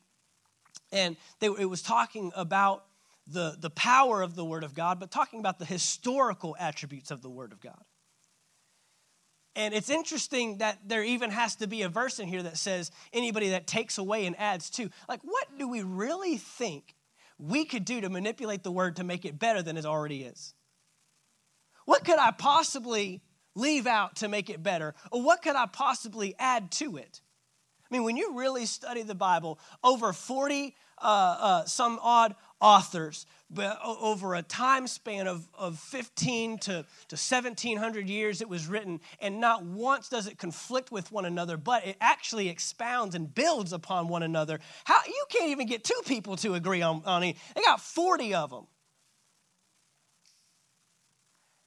and 0.91 1.15
they, 1.39 1.47
it 1.47 1.69
was 1.69 1.81
talking 1.81 2.31
about 2.35 2.85
the, 3.27 3.55
the 3.59 3.69
power 3.69 4.21
of 4.21 4.35
the 4.35 4.43
word 4.43 4.63
of 4.63 4.73
God, 4.73 4.99
but 4.99 5.11
talking 5.11 5.39
about 5.39 5.59
the 5.59 5.65
historical 5.65 6.55
attributes 6.59 7.11
of 7.11 7.21
the 7.21 7.29
word 7.29 7.51
of 7.51 7.59
God. 7.59 7.83
And 9.55 9.73
it's 9.73 9.89
interesting 9.89 10.59
that 10.59 10.79
there 10.85 11.03
even 11.03 11.31
has 11.31 11.55
to 11.57 11.67
be 11.67 11.81
a 11.81 11.89
verse 11.89 12.19
in 12.19 12.27
here 12.27 12.43
that 12.43 12.57
says 12.57 12.91
anybody 13.11 13.49
that 13.49 13.67
takes 13.67 13.97
away 13.97 14.25
and 14.25 14.39
adds 14.39 14.69
to. 14.71 14.89
Like, 15.07 15.21
what 15.23 15.47
do 15.57 15.67
we 15.67 15.81
really 15.81 16.37
think 16.37 16.95
we 17.39 17.65
could 17.65 17.85
do 17.85 18.01
to 18.01 18.09
manipulate 18.09 18.63
the 18.63 18.71
word 18.71 18.97
to 18.97 19.03
make 19.03 19.25
it 19.25 19.39
better 19.39 19.61
than 19.61 19.77
it 19.77 19.85
already 19.85 20.23
is? 20.23 20.53
What 21.85 22.05
could 22.05 22.19
I 22.19 22.31
possibly 22.31 23.21
leave 23.55 23.87
out 23.87 24.17
to 24.17 24.27
make 24.27 24.49
it 24.49 24.61
better? 24.61 24.93
Or 25.11 25.21
what 25.21 25.41
could 25.41 25.55
I 25.55 25.65
possibly 25.65 26.35
add 26.37 26.71
to 26.73 26.97
it? 26.97 27.21
I 27.89 27.95
mean, 27.95 28.03
when 28.03 28.17
you 28.17 28.37
really 28.37 28.65
study 28.65 29.01
the 29.01 29.15
Bible, 29.15 29.59
over 29.83 30.13
40 30.13 30.75
uh, 31.01 31.37
uh, 31.39 31.65
some 31.65 31.99
odd 32.01 32.35
authors 32.61 33.25
over 33.57 34.35
a 34.35 34.41
time 34.41 34.87
span 34.87 35.27
of, 35.27 35.47
of 35.57 35.79
15 35.79 36.59
to, 36.59 36.71
to 36.71 37.15
1700 37.15 38.07
years 38.07 38.41
it 38.41 38.49
was 38.49 38.67
written 38.67 38.99
and 39.19 39.41
not 39.41 39.63
once 39.63 40.09
does 40.09 40.27
it 40.27 40.37
conflict 40.37 40.91
with 40.91 41.11
one 41.11 41.25
another 41.25 41.57
but 41.57 41.85
it 41.85 41.97
actually 41.99 42.47
expounds 42.49 43.15
and 43.15 43.33
builds 43.33 43.73
upon 43.73 44.07
one 44.07 44.23
another. 44.23 44.59
How 44.83 44.99
you 45.07 45.25
can't 45.29 45.49
even 45.49 45.67
get 45.67 45.83
two 45.83 46.01
people 46.05 46.35
to 46.37 46.53
agree 46.53 46.81
on, 46.81 47.01
on 47.05 47.23
it 47.23 47.37
they 47.55 47.61
got 47.61 47.81
40 47.81 48.35
of 48.35 48.49
them 48.51 48.67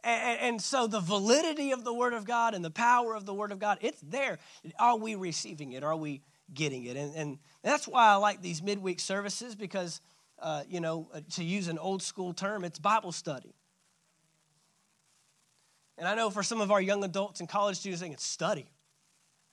and, 0.04 0.40
and 0.40 0.62
so 0.62 0.86
the 0.86 1.00
validity 1.00 1.72
of 1.72 1.84
the 1.84 1.92
word 1.94 2.12
of 2.12 2.24
god 2.24 2.54
and 2.54 2.64
the 2.64 2.70
power 2.70 3.14
of 3.14 3.26
the 3.26 3.34
word 3.34 3.52
of 3.52 3.58
god 3.58 3.78
it's 3.80 4.00
there. 4.02 4.38
Are 4.78 4.96
we 4.96 5.14
receiving 5.14 5.72
it? 5.72 5.82
Are 5.82 5.96
we 5.96 6.22
getting 6.52 6.84
it? 6.84 6.96
And, 6.96 7.14
and 7.16 7.38
that's 7.62 7.88
why 7.88 8.08
i 8.08 8.14
like 8.16 8.42
these 8.42 8.62
midweek 8.62 9.00
services 9.00 9.54
because 9.54 10.00
uh, 10.42 10.64
you 10.68 10.80
know, 10.80 11.08
uh, 11.14 11.20
to 11.34 11.44
use 11.44 11.68
an 11.68 11.78
old 11.78 12.02
school 12.02 12.32
term, 12.34 12.64
it's 12.64 12.78
Bible 12.78 13.12
study. 13.12 13.54
And 15.96 16.08
I 16.08 16.14
know 16.14 16.30
for 16.30 16.42
some 16.42 16.60
of 16.60 16.70
our 16.70 16.80
young 16.80 17.04
adults 17.04 17.40
and 17.40 17.48
college 17.48 17.76
students, 17.78 18.02
think 18.02 18.14
it's 18.14 18.26
study. 18.26 18.66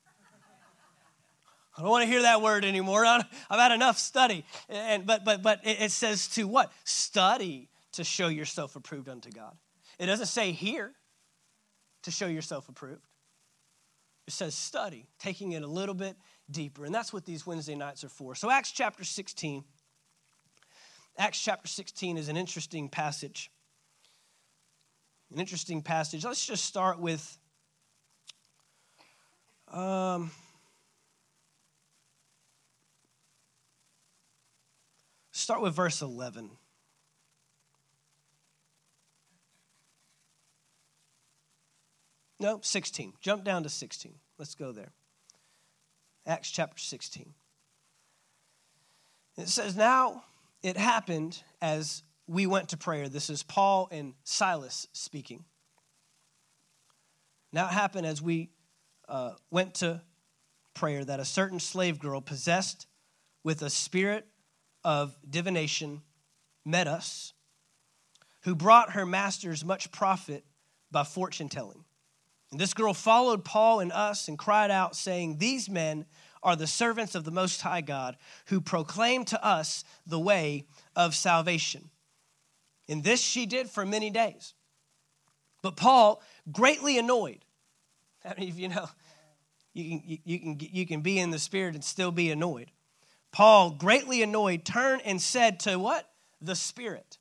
I 1.77 1.81
don't 1.81 1.91
want 1.91 2.03
to 2.03 2.09
hear 2.09 2.23
that 2.23 2.41
word 2.41 2.65
anymore. 2.65 3.05
I've 3.05 3.25
had 3.49 3.71
enough 3.71 3.99
study. 3.99 4.45
And, 4.67 5.05
but, 5.05 5.23
but, 5.23 5.43
but 5.43 5.59
it 5.63 5.91
says 5.91 6.27
to 6.29 6.47
what? 6.47 6.71
Study 6.83 7.69
to 7.93 8.03
show 8.03 8.27
yourself 8.27 8.75
approved 8.75 9.09
unto 9.09 9.29
God. 9.29 9.55
It 9.99 10.07
doesn't 10.07 10.27
say 10.27 10.51
here 10.51 10.91
to 12.03 12.11
show 12.11 12.27
yourself 12.27 12.67
approved. 12.69 13.05
It 14.27 14.33
says 14.33 14.55
study, 14.55 15.07
taking 15.19 15.51
it 15.53 15.63
a 15.63 15.67
little 15.67 15.95
bit 15.95 16.15
deeper. 16.49 16.85
And 16.85 16.93
that's 16.93 17.11
what 17.11 17.25
these 17.25 17.45
Wednesday 17.45 17.75
nights 17.75 18.03
are 18.03 18.09
for. 18.09 18.35
So, 18.35 18.49
Acts 18.49 18.71
chapter 18.71 19.03
16. 19.03 19.63
Acts 21.19 21.41
chapter 21.41 21.67
16 21.67 22.17
is 22.17 22.29
an 22.29 22.37
interesting 22.37 22.87
passage. 22.87 23.51
An 25.33 25.39
interesting 25.39 25.81
passage. 25.81 26.23
Let's 26.23 26.45
just 26.45 26.63
start 26.63 26.97
with. 26.97 27.37
Um, 29.67 30.31
start 35.31 35.61
with 35.61 35.75
verse 35.75 36.01
11. 36.01 36.51
No, 42.39 42.61
16. 42.63 43.11
Jump 43.19 43.43
down 43.43 43.63
to 43.63 43.69
16. 43.69 44.13
Let's 44.37 44.55
go 44.55 44.71
there. 44.71 44.93
Acts 46.25 46.49
chapter 46.49 46.81
16. 46.81 47.33
It 49.35 49.49
says, 49.49 49.75
Now 49.75 50.23
it 50.63 50.77
happened 50.77 51.41
as 51.61 52.03
we 52.27 52.45
went 52.45 52.69
to 52.69 52.77
prayer. 52.77 53.09
This 53.09 53.29
is 53.29 53.43
Paul 53.43 53.87
and 53.91 54.13
Silas 54.23 54.87
speaking. 54.93 55.45
Now 57.51 57.67
it 57.67 57.71
happened 57.71 58.05
as 58.05 58.21
we 58.21 58.51
uh, 59.07 59.31
went 59.49 59.75
to 59.75 60.01
prayer 60.73 61.03
that 61.03 61.19
a 61.19 61.25
certain 61.25 61.59
slave 61.59 61.99
girl 61.99 62.21
possessed 62.21 62.87
with 63.43 63.61
a 63.61 63.69
spirit 63.69 64.27
of 64.83 65.15
divination 65.27 66.01
met 66.65 66.87
us, 66.87 67.33
who 68.43 68.55
brought 68.55 68.91
her 68.91 69.05
masters 69.05 69.65
much 69.65 69.91
profit 69.91 70.45
by 70.91 71.03
fortune 71.03 71.49
telling. 71.49 71.83
And 72.51 72.59
this 72.59 72.73
girl 72.73 72.93
followed 72.93 73.43
Paul 73.43 73.79
and 73.79 73.91
us 73.91 74.27
and 74.27 74.37
cried 74.37 74.71
out, 74.71 74.95
saying, 74.95 75.37
These 75.37 75.69
men 75.69 76.05
are 76.41 76.55
the 76.55 76.67
servants 76.67 77.15
of 77.15 77.23
the 77.23 77.31
Most 77.31 77.61
High 77.61 77.81
God 77.81 78.17
who 78.47 78.61
proclaim 78.61 79.25
to 79.25 79.45
us 79.45 79.83
the 80.05 80.19
way 80.19 80.65
of 80.95 81.15
salvation. 81.15 81.89
And 82.87 83.03
this 83.03 83.21
she 83.21 83.45
did 83.45 83.69
for 83.69 83.85
many 83.85 84.09
days. 84.09 84.53
But 85.61 85.75
Paul, 85.75 86.21
greatly 86.51 86.97
annoyed, 86.97 87.45
I 88.25 88.39
mean, 88.39 88.57
you 88.57 88.69
know, 88.69 88.89
you 89.73 89.99
can, 89.99 90.19
you, 90.23 90.39
can, 90.39 90.57
you 90.59 90.87
can 90.87 91.01
be 91.01 91.19
in 91.19 91.31
the 91.31 91.39
spirit 91.39 91.75
and 91.75 91.83
still 91.83 92.11
be 92.11 92.31
annoyed. 92.31 92.71
Paul, 93.31 93.71
greatly 93.71 94.23
annoyed, 94.23 94.65
turned 94.65 95.01
and 95.05 95.21
said 95.21 95.59
to 95.61 95.77
what? 95.77 96.09
The 96.41 96.55
Spirit. 96.55 97.19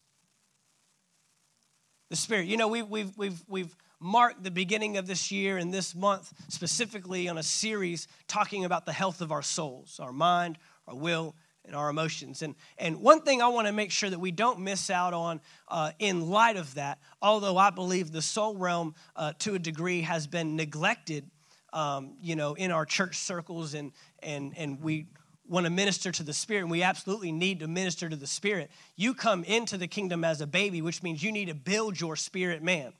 The 2.08 2.16
Spirit. 2.16 2.46
You 2.46 2.56
know, 2.56 2.68
we've, 2.68 2.88
we've, 2.88 3.16
we've, 3.18 3.42
we've 3.46 3.76
mark 4.00 4.42
the 4.42 4.50
beginning 4.50 4.96
of 4.96 5.06
this 5.06 5.30
year 5.30 5.56
and 5.56 5.72
this 5.72 5.94
month 5.94 6.32
specifically 6.48 7.28
on 7.28 7.38
a 7.38 7.42
series 7.42 8.08
talking 8.26 8.64
about 8.64 8.86
the 8.86 8.92
health 8.92 9.20
of 9.20 9.32
our 9.32 9.42
souls, 9.42 9.98
our 10.00 10.12
mind, 10.12 10.58
our 10.86 10.94
will, 10.94 11.34
and 11.64 11.76
our 11.76 11.90
emotions. 11.90 12.42
And, 12.42 12.54
and 12.78 13.00
one 13.00 13.22
thing 13.22 13.42
I 13.42 13.48
want 13.48 13.66
to 13.66 13.72
make 13.72 13.90
sure 13.90 14.08
that 14.08 14.18
we 14.18 14.30
don't 14.30 14.60
miss 14.60 14.90
out 14.90 15.14
on 15.14 15.40
uh, 15.68 15.92
in 15.98 16.30
light 16.30 16.56
of 16.56 16.74
that, 16.74 16.98
although 17.20 17.56
I 17.56 17.70
believe 17.70 18.10
the 18.10 18.22
soul 18.22 18.56
realm 18.56 18.94
uh, 19.14 19.34
to 19.40 19.54
a 19.54 19.58
degree 19.58 20.00
has 20.02 20.26
been 20.26 20.56
neglected, 20.56 21.30
um, 21.72 22.16
you 22.22 22.36
know, 22.36 22.54
in 22.54 22.70
our 22.70 22.86
church 22.86 23.18
circles 23.18 23.74
and, 23.74 23.92
and, 24.22 24.54
and 24.56 24.80
we 24.80 25.06
want 25.46 25.64
to 25.64 25.70
minister 25.70 26.12
to 26.12 26.22
the 26.22 26.32
spirit 26.32 26.62
and 26.62 26.70
we 26.70 26.82
absolutely 26.82 27.32
need 27.32 27.60
to 27.60 27.68
minister 27.68 28.06
to 28.06 28.16
the 28.16 28.26
spirit 28.26 28.70
you 28.96 29.14
come 29.14 29.42
into 29.44 29.78
the 29.78 29.88
kingdom 29.88 30.22
as 30.22 30.42
a 30.42 30.46
baby 30.46 30.82
which 30.82 31.02
means 31.02 31.22
you 31.22 31.32
need 31.32 31.46
to 31.46 31.54
build 31.54 31.98
your 31.98 32.16
spirit 32.16 32.62
man 32.62 32.92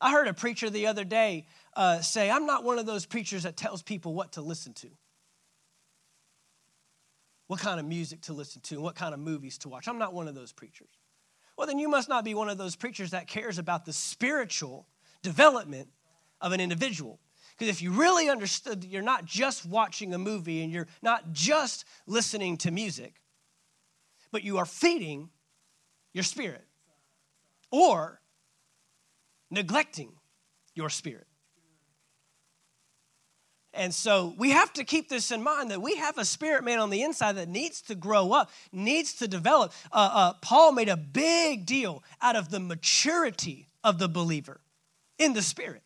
I 0.00 0.10
heard 0.10 0.28
a 0.28 0.34
preacher 0.34 0.68
the 0.70 0.86
other 0.86 1.04
day 1.04 1.46
uh, 1.74 2.00
say, 2.00 2.30
I'm 2.30 2.46
not 2.46 2.64
one 2.64 2.78
of 2.78 2.86
those 2.86 3.06
preachers 3.06 3.44
that 3.44 3.56
tells 3.56 3.82
people 3.82 4.14
what 4.14 4.32
to 4.32 4.42
listen 4.42 4.72
to, 4.74 4.88
what 7.46 7.60
kind 7.60 7.80
of 7.80 7.86
music 7.86 8.22
to 8.22 8.32
listen 8.32 8.60
to, 8.62 8.74
and 8.74 8.82
what 8.82 8.94
kind 8.94 9.14
of 9.14 9.20
movies 9.20 9.58
to 9.58 9.68
watch. 9.68 9.88
I'm 9.88 9.98
not 9.98 10.12
one 10.12 10.28
of 10.28 10.34
those 10.34 10.52
preachers. 10.52 10.90
Well, 11.56 11.66
then 11.66 11.78
you 11.78 11.88
must 11.88 12.08
not 12.08 12.24
be 12.24 12.34
one 12.34 12.50
of 12.50 12.58
those 12.58 12.76
preachers 12.76 13.12
that 13.12 13.26
cares 13.26 13.58
about 13.58 13.86
the 13.86 13.92
spiritual 13.92 14.86
development 15.22 15.88
of 16.40 16.52
an 16.52 16.60
individual. 16.60 17.18
Because 17.56 17.74
if 17.74 17.80
you 17.80 17.90
really 17.92 18.28
understood 18.28 18.82
that 18.82 18.88
you're 18.88 19.00
not 19.02 19.24
just 19.24 19.64
watching 19.64 20.12
a 20.12 20.18
movie 20.18 20.62
and 20.62 20.70
you're 20.70 20.88
not 21.00 21.32
just 21.32 21.86
listening 22.06 22.58
to 22.58 22.70
music, 22.70 23.14
but 24.30 24.44
you 24.44 24.58
are 24.58 24.66
feeding 24.66 25.30
your 26.12 26.24
spirit. 26.24 26.64
Or 27.70 28.20
neglecting 29.50 30.12
your 30.74 30.88
spirit. 30.88 31.26
And 33.76 33.94
so 33.94 34.34
we 34.38 34.50
have 34.50 34.72
to 34.74 34.84
keep 34.84 35.08
this 35.08 35.30
in 35.30 35.42
mind 35.42 35.70
that 35.70 35.82
we 35.82 35.96
have 35.96 36.16
a 36.16 36.24
spirit 36.24 36.64
man 36.64 36.78
on 36.78 36.90
the 36.90 37.02
inside 37.02 37.32
that 37.32 37.48
needs 37.48 37.82
to 37.82 37.94
grow 37.94 38.32
up, 38.32 38.50
needs 38.72 39.12
to 39.14 39.28
develop. 39.28 39.72
Uh, 39.92 40.10
uh, 40.12 40.32
Paul 40.40 40.72
made 40.72 40.88
a 40.88 40.96
big 40.96 41.66
deal 41.66 42.02
out 42.22 42.36
of 42.36 42.48
the 42.48 42.58
maturity 42.58 43.68
of 43.84 43.98
the 43.98 44.08
believer 44.08 44.60
in 45.18 45.34
the 45.34 45.42
spirit. 45.42 45.82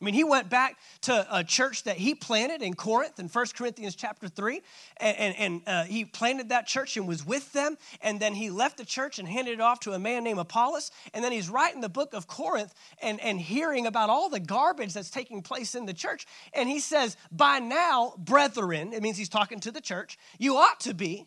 I 0.00 0.04
mean, 0.04 0.14
he 0.14 0.22
went 0.22 0.48
back 0.48 0.78
to 1.02 1.26
a 1.30 1.42
church 1.42 1.82
that 1.84 1.96
he 1.96 2.14
planted 2.14 2.62
in 2.62 2.74
Corinth 2.74 3.18
in 3.18 3.26
1 3.26 3.46
Corinthians 3.56 3.96
chapter 3.96 4.28
3, 4.28 4.62
and, 4.98 5.16
and, 5.16 5.36
and 5.36 5.62
uh, 5.66 5.84
he 5.84 6.04
planted 6.04 6.50
that 6.50 6.68
church 6.68 6.96
and 6.96 7.08
was 7.08 7.26
with 7.26 7.52
them, 7.52 7.76
and 8.00 8.20
then 8.20 8.34
he 8.34 8.50
left 8.50 8.76
the 8.76 8.84
church 8.84 9.18
and 9.18 9.28
handed 9.28 9.54
it 9.54 9.60
off 9.60 9.80
to 9.80 9.92
a 9.92 9.98
man 9.98 10.22
named 10.22 10.38
Apollos, 10.38 10.92
and 11.12 11.24
then 11.24 11.32
he's 11.32 11.50
writing 11.50 11.80
the 11.80 11.88
book 11.88 12.14
of 12.14 12.28
Corinth 12.28 12.72
and, 13.02 13.20
and 13.20 13.40
hearing 13.40 13.86
about 13.86 14.08
all 14.08 14.28
the 14.28 14.38
garbage 14.38 14.92
that's 14.92 15.10
taking 15.10 15.42
place 15.42 15.74
in 15.74 15.84
the 15.84 15.94
church, 15.94 16.26
and 16.52 16.68
he 16.68 16.78
says, 16.78 17.16
By 17.32 17.58
now, 17.58 18.14
brethren, 18.18 18.92
it 18.92 19.02
means 19.02 19.16
he's 19.16 19.28
talking 19.28 19.58
to 19.60 19.72
the 19.72 19.80
church, 19.80 20.16
you 20.38 20.56
ought 20.56 20.78
to 20.80 20.94
be 20.94 21.26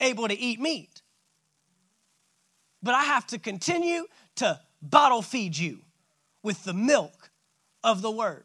able 0.00 0.28
to 0.28 0.38
eat 0.38 0.60
meat. 0.60 1.02
But 2.84 2.94
I 2.94 3.02
have 3.02 3.26
to 3.28 3.38
continue 3.38 4.06
to 4.36 4.60
bottle 4.80 5.22
feed 5.22 5.56
you 5.56 5.80
with 6.42 6.62
the 6.64 6.74
milk 6.74 7.31
of 7.84 8.02
the 8.02 8.10
word. 8.10 8.44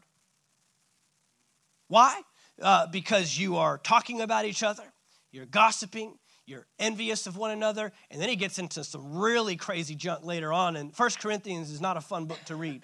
Why? 1.88 2.22
Uh, 2.62 2.88
because 2.88 3.38
you 3.38 3.58
are 3.58 3.78
talking 3.78 4.22
about 4.22 4.46
each 4.46 4.64
other, 4.64 4.84
you're 5.32 5.46
gossiping, 5.46 6.18
you're 6.46 6.66
envious 6.80 7.28
of 7.28 7.38
one 7.38 7.52
another, 7.52 7.92
and 8.10 8.22
then 8.22 8.30
he 8.30 8.36
gets 8.36 8.58
into 8.58 8.84
some 8.84 9.18
really 9.18 9.56
crazy 9.56 9.96
junk 9.96 10.26
later 10.26 10.52
on. 10.52 10.76
And 10.76 10.96
First 10.96 11.20
Corinthians 11.20 11.70
is 11.70 11.82
not 11.82 11.98
a 11.98 12.02
fun 12.02 12.26
book 12.26 12.40
to 12.46 12.56
read. 12.56 12.84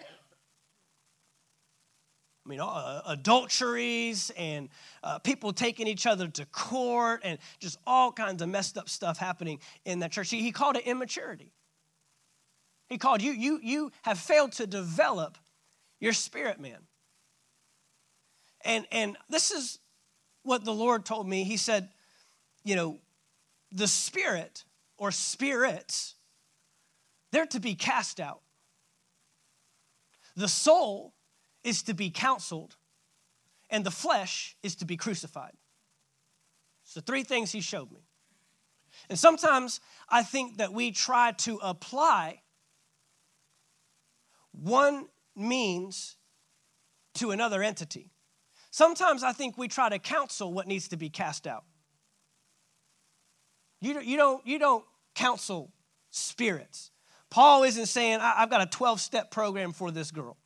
I 2.45 2.49
mean, 2.49 2.59
uh, 2.59 3.01
adulteries 3.05 4.29
and 4.37 4.67
uh, 5.01 5.19
people 5.19 5.53
taking 5.53 5.87
each 5.87 6.05
other 6.05 6.27
to 6.27 6.45
court 6.47 7.21
and 7.23 7.39
just 7.59 7.77
all 7.87 8.11
kinds 8.11 8.41
of 8.41 8.49
messed 8.49 8.77
up 8.77 8.89
stuff 8.89 9.17
happening 9.17 9.59
in 9.85 9.99
that 9.99 10.11
church. 10.11 10.29
He, 10.29 10.41
he 10.41 10.51
called 10.51 10.75
it 10.75 10.85
immaturity. 10.85 11.53
He 12.89 12.97
called 12.97 13.21
you, 13.21 13.31
you, 13.31 13.59
you 13.63 13.91
have 14.01 14.19
failed 14.19 14.51
to 14.53 14.67
develop 14.67 15.37
your 16.03 16.11
spirit 16.11 16.59
man. 16.59 16.79
And, 18.65 18.85
and 18.91 19.15
this 19.29 19.51
is 19.51 19.79
what 20.43 20.65
the 20.65 20.73
Lord 20.73 21.05
told 21.05 21.25
me. 21.25 21.45
He 21.45 21.55
said, 21.55 21.87
you 22.65 22.75
know, 22.75 22.99
the 23.71 23.87
spirit 23.87 24.65
or 24.97 25.11
spirits, 25.11 26.15
they're 27.31 27.45
to 27.45 27.59
be 27.61 27.73
cast 27.73 28.19
out. 28.19 28.41
The 30.35 30.49
soul 30.49 31.13
is 31.63 31.83
to 31.83 31.93
be 31.93 32.09
counseled, 32.09 32.75
and 33.69 33.85
the 33.85 33.91
flesh 33.91 34.57
is 34.61 34.75
to 34.75 34.85
be 34.85 34.97
crucified. 34.97 35.53
So, 36.83 36.99
three 36.99 37.23
things 37.23 37.53
he 37.53 37.61
showed 37.61 37.91
me. 37.93 38.01
And 39.09 39.17
sometimes 39.17 39.79
I 40.09 40.23
think 40.23 40.57
that 40.57 40.73
we 40.73 40.91
try 40.91 41.31
to 41.31 41.59
apply 41.63 42.41
one 44.51 45.07
means 45.35 46.17
to 47.15 47.31
another 47.31 47.61
entity. 47.63 48.11
Sometimes 48.71 49.23
I 49.23 49.33
think 49.33 49.57
we 49.57 49.67
try 49.67 49.89
to 49.89 49.99
counsel 49.99 50.51
what 50.51 50.67
needs 50.67 50.87
to 50.89 50.97
be 50.97 51.09
cast 51.09 51.45
out. 51.45 51.63
You, 53.81 53.99
you, 53.99 54.17
don't, 54.17 54.45
you 54.47 54.59
don't 54.59 54.85
counsel 55.13 55.71
spirits. 56.09 56.89
Paul 57.29 57.63
isn't 57.63 57.87
saying, 57.87 58.19
I've 58.21 58.49
got 58.49 58.61
a 58.61 58.65
12 58.65 59.01
step 59.01 59.31
program 59.31 59.73
for 59.73 59.91
this 59.91 60.11
girl. 60.11 60.37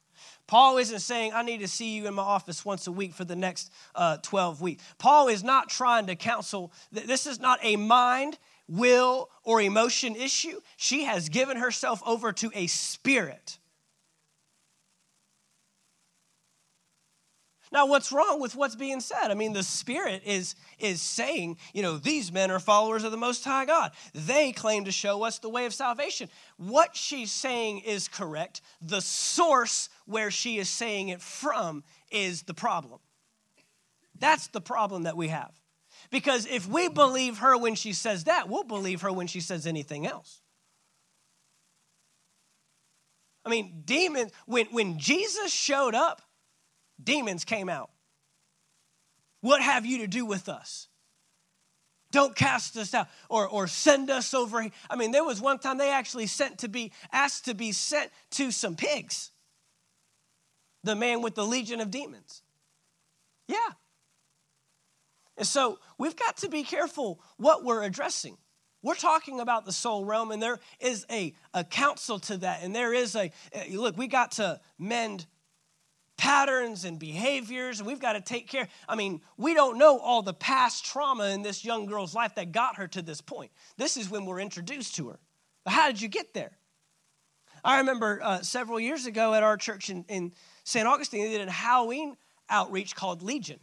Paul 0.47 0.77
isn't 0.77 0.99
saying, 0.99 1.33
I 1.33 1.43
need 1.43 1.59
to 1.59 1.67
see 1.67 1.95
you 1.95 2.07
in 2.07 2.13
my 2.13 2.23
office 2.23 2.63
once 2.63 2.87
a 2.87 2.91
week 2.91 3.13
for 3.13 3.25
the 3.25 3.35
next 3.35 3.71
uh, 3.93 4.17
12 4.23 4.61
weeks. 4.61 4.83
Paul 4.97 5.27
is 5.27 5.43
not 5.43 5.69
trying 5.69 6.07
to 6.07 6.15
counsel. 6.15 6.71
This 6.91 7.27
is 7.27 7.39
not 7.39 7.59
a 7.61 7.75
mind, 7.75 8.39
will, 8.67 9.29
or 9.43 9.61
emotion 9.61 10.15
issue. 10.15 10.61
She 10.77 11.03
has 11.03 11.29
given 11.29 11.57
herself 11.57 12.01
over 12.05 12.31
to 12.31 12.49
a 12.55 12.67
spirit. 12.67 13.59
Now, 17.71 17.85
what's 17.85 18.11
wrong 18.11 18.39
with 18.39 18.55
what's 18.55 18.75
being 18.75 19.01
said? 19.01 19.29
I 19.29 19.33
mean, 19.33 19.53
the 19.53 19.63
Spirit 19.63 20.21
is, 20.25 20.55
is 20.79 21.01
saying, 21.01 21.57
you 21.73 21.81
know, 21.81 21.97
these 21.97 22.31
men 22.31 22.49
are 22.51 22.59
followers 22.59 23.03
of 23.03 23.11
the 23.11 23.17
Most 23.17 23.43
High 23.43 23.65
God. 23.65 23.91
They 24.13 24.51
claim 24.51 24.85
to 24.85 24.91
show 24.91 25.23
us 25.23 25.39
the 25.39 25.49
way 25.49 25.65
of 25.65 25.73
salvation. 25.73 26.29
What 26.57 26.95
she's 26.95 27.31
saying 27.31 27.79
is 27.79 28.07
correct. 28.07 28.61
The 28.81 29.01
source 29.01 29.89
where 30.05 30.31
she 30.31 30.57
is 30.57 30.69
saying 30.69 31.09
it 31.09 31.21
from 31.21 31.83
is 32.09 32.43
the 32.43 32.53
problem. 32.53 32.99
That's 34.19 34.47
the 34.47 34.61
problem 34.61 35.03
that 35.03 35.17
we 35.17 35.27
have. 35.27 35.51
Because 36.09 36.45
if 36.45 36.67
we 36.67 36.87
believe 36.87 37.39
her 37.39 37.57
when 37.57 37.75
she 37.75 37.93
says 37.93 38.25
that, 38.25 38.47
we'll 38.47 38.63
believe 38.63 39.01
her 39.01 39.11
when 39.11 39.27
she 39.27 39.41
says 39.41 39.67
anything 39.67 40.07
else. 40.07 40.41
I 43.45 43.49
mean, 43.49 43.83
demons, 43.85 44.31
when, 44.45 44.65
when 44.67 44.99
Jesus 44.99 45.51
showed 45.51 45.95
up, 45.95 46.21
demons 47.01 47.45
came 47.45 47.69
out. 47.69 47.89
What 49.41 49.61
have 49.61 49.85
you 49.85 49.99
to 49.99 50.07
do 50.07 50.25
with 50.25 50.49
us? 50.49 50.87
Don't 52.11 52.35
cast 52.35 52.77
us 52.77 52.93
out 52.93 53.07
or, 53.29 53.47
or 53.47 53.67
send 53.67 54.09
us 54.09 54.33
over. 54.33 54.65
I 54.89 54.95
mean, 54.95 55.11
there 55.11 55.25
was 55.25 55.41
one 55.41 55.59
time 55.59 55.77
they 55.77 55.91
actually 55.91 56.27
sent 56.27 56.59
to 56.59 56.69
be 56.69 56.91
asked 57.11 57.45
to 57.45 57.53
be 57.53 57.71
sent 57.71 58.11
to 58.31 58.51
some 58.51 58.75
pigs. 58.75 59.31
The 60.83 60.95
man 60.95 61.21
with 61.21 61.35
the 61.35 61.45
legion 61.45 61.81
of 61.81 61.91
demons. 61.91 62.43
Yeah. 63.47 63.57
And 65.37 65.45
so 65.45 65.79
we've 65.97 66.15
got 66.15 66.37
to 66.37 66.49
be 66.49 66.63
careful 66.63 67.19
what 67.37 67.63
we're 67.63 67.83
addressing. 67.83 68.37
We're 68.81 68.95
talking 68.95 69.39
about 69.39 69.65
the 69.65 69.73
soul 69.73 70.05
realm, 70.05 70.31
and 70.31 70.41
there 70.41 70.59
is 70.79 71.05
a, 71.11 71.33
a 71.53 71.63
counsel 71.63 72.19
to 72.19 72.37
that. 72.37 72.63
And 72.63 72.75
there 72.75 72.93
is 72.93 73.15
a, 73.15 73.31
eh, 73.51 73.65
look, 73.71 73.97
we 73.97 74.07
got 74.07 74.33
to 74.33 74.61
mend 74.79 75.25
patterns 76.17 76.83
and 76.83 76.99
behaviors, 76.99 77.79
and 77.79 77.87
we've 77.87 77.99
got 77.99 78.13
to 78.13 78.21
take 78.21 78.47
care. 78.47 78.67
I 78.89 78.95
mean, 78.95 79.21
we 79.37 79.53
don't 79.53 79.77
know 79.77 79.99
all 79.99 80.21
the 80.21 80.33
past 80.33 80.85
trauma 80.85 81.29
in 81.29 81.43
this 81.43 81.63
young 81.63 81.85
girl's 81.85 82.15
life 82.15 82.35
that 82.35 82.51
got 82.51 82.77
her 82.77 82.87
to 82.87 83.01
this 83.01 83.21
point. 83.21 83.51
This 83.77 83.97
is 83.97 84.09
when 84.09 84.25
we're 84.25 84.39
introduced 84.39 84.95
to 84.95 85.09
her. 85.09 85.19
How 85.65 85.87
did 85.87 86.01
you 86.01 86.07
get 86.07 86.33
there? 86.33 86.57
I 87.63 87.79
remember 87.79 88.19
uh, 88.23 88.41
several 88.41 88.79
years 88.79 89.05
ago 89.05 89.33
at 89.33 89.43
our 89.43 89.57
church 89.57 89.89
in, 89.89 90.05
in 90.07 90.31
St. 90.63 90.87
Augustine, 90.87 91.23
they 91.25 91.37
did 91.37 91.47
a 91.47 91.51
Halloween 91.51 92.17
outreach 92.49 92.95
called 92.95 93.21
Legion, 93.21 93.59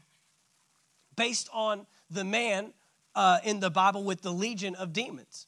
based 1.17 1.49
on 1.53 1.87
the 2.11 2.25
man 2.25 2.73
uh, 3.15 3.39
in 3.45 3.61
the 3.61 3.71
Bible 3.71 4.05
with 4.05 4.23
the 4.23 4.33
legion 4.33 4.75
of 4.75 4.93
demons. 4.93 5.47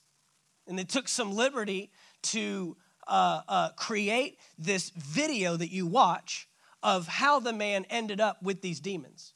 And 0.67 0.79
they 0.79 0.85
took 0.85 1.09
some 1.09 1.33
liberty 1.33 1.91
to 2.23 2.77
uh, 3.07 3.43
uh 3.47 3.69
create 3.77 4.39
this 4.59 4.91
video 4.91 5.57
that 5.57 5.71
you 5.71 5.87
watch 5.87 6.49
of 6.87 7.09
how 7.09 7.41
the 7.41 7.53
man 7.53 7.85
ended 7.91 8.21
up 8.21 8.41
with 8.45 8.63
these 8.63 8.79
demons. 8.79 9.35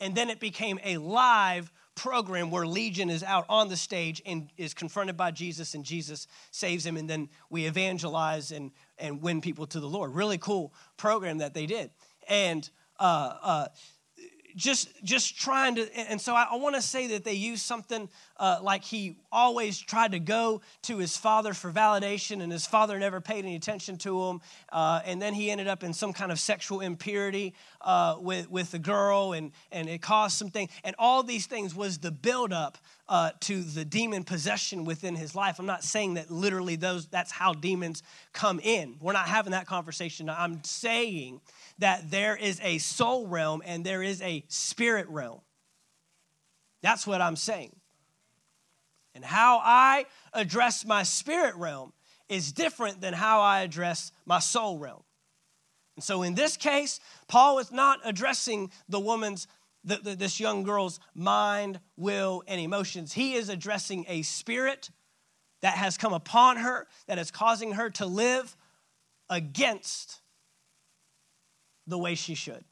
And 0.00 0.16
then 0.16 0.30
it 0.30 0.40
became 0.40 0.80
a 0.84 0.98
live 0.98 1.72
program 1.94 2.50
where 2.50 2.66
Legion 2.66 3.08
is 3.08 3.22
out 3.22 3.46
on 3.48 3.68
the 3.68 3.76
stage 3.76 4.20
and 4.26 4.50
is 4.56 4.74
confronted 4.74 5.16
by 5.16 5.30
Jesus, 5.30 5.74
and 5.74 5.84
Jesus 5.84 6.26
saves 6.50 6.84
him, 6.84 6.96
and 6.96 7.08
then 7.08 7.28
we 7.50 7.66
evangelize 7.66 8.50
and, 8.50 8.72
and 8.98 9.22
win 9.22 9.40
people 9.40 9.64
to 9.68 9.78
the 9.78 9.88
Lord. 9.88 10.12
Really 10.12 10.38
cool 10.38 10.74
program 10.96 11.38
that 11.38 11.54
they 11.54 11.66
did. 11.66 11.90
And 12.28 12.68
uh, 12.98 13.34
uh, 13.42 13.68
just 14.56 14.88
just 15.04 15.38
trying 15.38 15.76
to 15.76 15.86
and 15.96 16.20
so 16.20 16.34
i, 16.34 16.48
I 16.50 16.56
want 16.56 16.74
to 16.74 16.82
say 16.82 17.06
that 17.08 17.22
they 17.22 17.34
use 17.34 17.62
something 17.62 18.08
uh, 18.38 18.58
like 18.62 18.84
he 18.84 19.16
always 19.30 19.78
tried 19.78 20.12
to 20.12 20.18
go 20.18 20.60
to 20.82 20.98
his 20.98 21.16
father 21.16 21.54
for 21.54 21.70
validation 21.70 22.42
and 22.42 22.52
his 22.52 22.66
father 22.66 22.98
never 22.98 23.20
paid 23.20 23.44
any 23.44 23.56
attention 23.56 23.96
to 23.98 24.22
him. 24.24 24.40
Uh, 24.72 25.00
and 25.04 25.20
then 25.20 25.34
he 25.34 25.50
ended 25.50 25.68
up 25.68 25.82
in 25.82 25.92
some 25.92 26.12
kind 26.12 26.32
of 26.32 26.38
sexual 26.38 26.80
impurity 26.80 27.54
uh, 27.80 28.16
with, 28.20 28.50
with 28.50 28.70
the 28.70 28.78
girl 28.78 29.32
and, 29.32 29.52
and 29.72 29.88
it 29.88 30.00
caused 30.02 30.36
some 30.36 30.50
things 30.50 30.70
and 30.84 30.94
all 30.98 31.22
these 31.22 31.46
things 31.46 31.74
was 31.74 31.98
the 31.98 32.10
buildup 32.10 32.78
uh, 33.08 33.30
to 33.40 33.62
the 33.62 33.84
demon 33.84 34.22
possession 34.22 34.84
within 34.84 35.14
his 35.14 35.34
life. 35.34 35.58
I'm 35.58 35.66
not 35.66 35.82
saying 35.82 36.14
that 36.14 36.30
literally 36.30 36.76
those 36.76 37.06
that's 37.06 37.32
how 37.32 37.54
demons 37.54 38.02
come 38.32 38.60
in. 38.60 38.96
We're 39.00 39.14
not 39.14 39.28
having 39.28 39.52
that 39.52 39.66
conversation 39.66 40.28
i'm 40.28 40.62
saying 40.64 41.40
that 41.78 42.10
there 42.10 42.36
is 42.36 42.60
a 42.62 42.78
soul 42.78 43.26
realm 43.26 43.62
and 43.64 43.84
there 43.84 44.02
is 44.02 44.20
a 44.22 44.44
spirit 44.48 45.08
realm. 45.08 45.40
That's 46.82 47.06
what 47.06 47.20
I'm 47.20 47.36
saying. 47.36 47.77
And 49.18 49.24
how 49.24 49.60
I 49.64 50.06
address 50.32 50.86
my 50.86 51.02
spirit 51.02 51.56
realm 51.56 51.92
is 52.28 52.52
different 52.52 53.00
than 53.00 53.12
how 53.12 53.40
I 53.40 53.62
address 53.62 54.12
my 54.24 54.38
soul 54.38 54.78
realm. 54.78 55.02
And 55.96 56.04
so 56.04 56.22
in 56.22 56.36
this 56.36 56.56
case, 56.56 57.00
Paul 57.26 57.58
is 57.58 57.72
not 57.72 57.98
addressing 58.04 58.70
the 58.88 59.00
woman's, 59.00 59.48
the, 59.82 59.96
the, 59.96 60.14
this 60.14 60.38
young 60.38 60.62
girl's 60.62 61.00
mind, 61.16 61.80
will, 61.96 62.44
and 62.46 62.60
emotions. 62.60 63.12
He 63.12 63.34
is 63.34 63.48
addressing 63.48 64.04
a 64.06 64.22
spirit 64.22 64.88
that 65.62 65.74
has 65.74 65.98
come 65.98 66.12
upon 66.12 66.58
her 66.58 66.86
that 67.08 67.18
is 67.18 67.32
causing 67.32 67.72
her 67.72 67.90
to 67.90 68.06
live 68.06 68.56
against 69.28 70.20
the 71.88 71.98
way 71.98 72.14
she 72.14 72.36
should. 72.36 72.64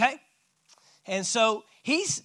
Okay? 0.00 0.16
And 1.04 1.26
so 1.26 1.64
he's 1.82 2.22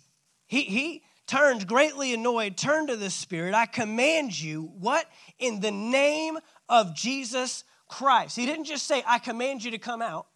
he 0.48 0.62
he 0.62 1.04
turned 1.34 1.68
greatly 1.68 2.14
annoyed, 2.14 2.56
turned 2.56 2.90
to 2.90 2.96
the 2.96 3.10
Spirit. 3.10 3.56
I 3.56 3.66
command 3.66 4.40
you, 4.40 4.72
what? 4.80 5.08
In 5.40 5.62
the 5.62 5.72
name 5.72 6.38
of 6.70 6.96
Jesus 6.96 7.64
Christ. 7.88 8.36
He 8.36 8.46
didn't 8.46 8.66
just 8.66 8.86
say, 8.86 9.04
I 9.08 9.18
command 9.18 9.64
you 9.64 9.72
to 9.72 9.80
come 9.80 10.02
out, 10.02 10.28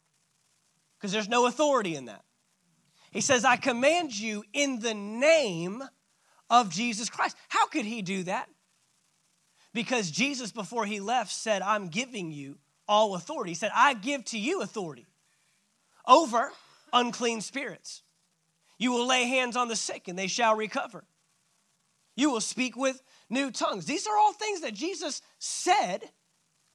because 0.97 1.11
there's 1.11 1.29
no 1.29 1.45
authority 1.45 1.95
in 1.95 2.05
that. 2.05 2.23
He 3.11 3.21
says, 3.21 3.45
I 3.45 3.57
command 3.57 4.17
you 4.17 4.43
in 4.53 4.79
the 4.79 4.95
name 4.95 5.83
of 6.49 6.71
Jesus 6.71 7.11
Christ. 7.11 7.37
How 7.47 7.67
could 7.67 7.85
he 7.85 8.01
do 8.01 8.23
that? 8.23 8.49
Because 9.75 10.09
Jesus, 10.09 10.51
before 10.51 10.85
he 10.87 10.99
left, 10.99 11.31
said, 11.31 11.61
I'm 11.61 11.89
giving 11.89 12.31
you 12.31 12.57
all 12.87 13.13
authority. 13.13 13.51
He 13.51 13.55
said, 13.55 13.71
I 13.75 13.93
give 13.93 14.25
to 14.25 14.39
you 14.39 14.63
authority 14.63 15.05
over 16.07 16.51
unclean 16.91 17.41
spirits. 17.41 18.01
You 18.77 18.91
will 18.91 19.07
lay 19.07 19.27
hands 19.27 19.55
on 19.55 19.67
the 19.67 19.75
sick 19.75 20.07
and 20.07 20.17
they 20.17 20.27
shall 20.27 20.55
recover. 20.55 21.03
You 22.15 22.31
will 22.31 22.41
speak 22.41 22.75
with 22.75 23.01
new 23.29 23.51
tongues. 23.51 23.85
These 23.85 24.07
are 24.07 24.17
all 24.17 24.33
things 24.33 24.61
that 24.61 24.73
Jesus 24.73 25.21
said 25.39 26.03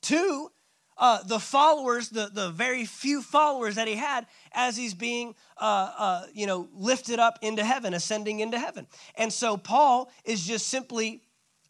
to 0.03 0.51
uh, 0.97 1.23
the 1.25 1.41
followers, 1.41 2.11
the, 2.11 2.31
the 2.33 2.51
very 2.51 2.85
few 2.85 3.23
followers 3.23 3.77
that 3.77 3.89
he 3.89 3.97
had 3.97 4.27
as 4.53 4.77
he's 4.77 4.95
being, 4.95 5.35
uh, 5.61 5.91
uh, 5.99 6.27
you 6.35 6.47
know, 6.47 6.69
lifted 6.75 7.19
up 7.19 7.39
into 7.43 7.65
heaven, 7.65 7.95
ascending 7.95 8.41
into 8.41 8.59
heaven. 8.59 8.87
And 9.17 9.33
so 9.33 9.57
Paul 9.57 10.11
is 10.25 10.47
just 10.47 10.69
simply 10.69 11.23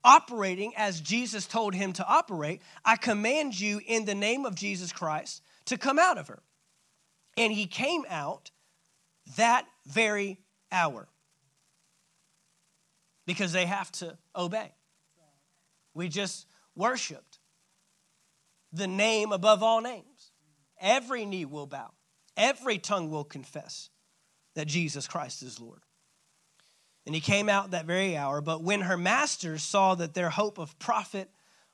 operating 0.04 0.72
as 0.76 1.00
Jesus 1.00 1.46
told 1.46 1.74
him 1.74 1.92
to 1.94 2.06
operate. 2.06 2.60
I 2.84 2.96
command 2.96 3.58
you 3.58 3.80
in 3.86 4.04
the 4.04 4.14
name 4.14 4.44
of 4.44 4.54
Jesus 4.54 4.92
Christ 4.92 5.42
to 5.66 5.78
come 5.78 5.98
out 5.98 6.18
of 6.18 6.28
her. 6.28 6.42
And 7.36 7.52
he 7.52 7.66
came 7.66 8.04
out 8.10 8.50
that 9.36 9.66
very 9.86 10.38
hour 10.70 11.08
because 13.26 13.52
they 13.52 13.66
have 13.66 13.90
to 13.92 14.16
obey. 14.34 14.72
We 15.94 16.08
just 16.08 16.46
worshiped 16.74 17.38
the 18.72 18.86
name 18.86 19.32
above 19.32 19.62
all 19.62 19.80
names. 19.80 20.32
Every 20.80 21.24
knee 21.24 21.44
will 21.44 21.66
bow, 21.66 21.90
every 22.36 22.78
tongue 22.78 23.10
will 23.10 23.24
confess 23.24 23.90
that 24.54 24.66
Jesus 24.66 25.06
Christ 25.06 25.42
is 25.42 25.60
Lord. 25.60 25.82
And 27.06 27.14
he 27.14 27.20
came 27.20 27.48
out 27.48 27.72
that 27.72 27.86
very 27.86 28.16
hour. 28.16 28.40
But 28.40 28.62
when 28.62 28.82
her 28.82 28.96
masters 28.96 29.62
saw 29.62 29.94
that 29.96 30.14
their 30.14 30.30
hope 30.30 30.58
of 30.58 30.78
profit 30.78 31.30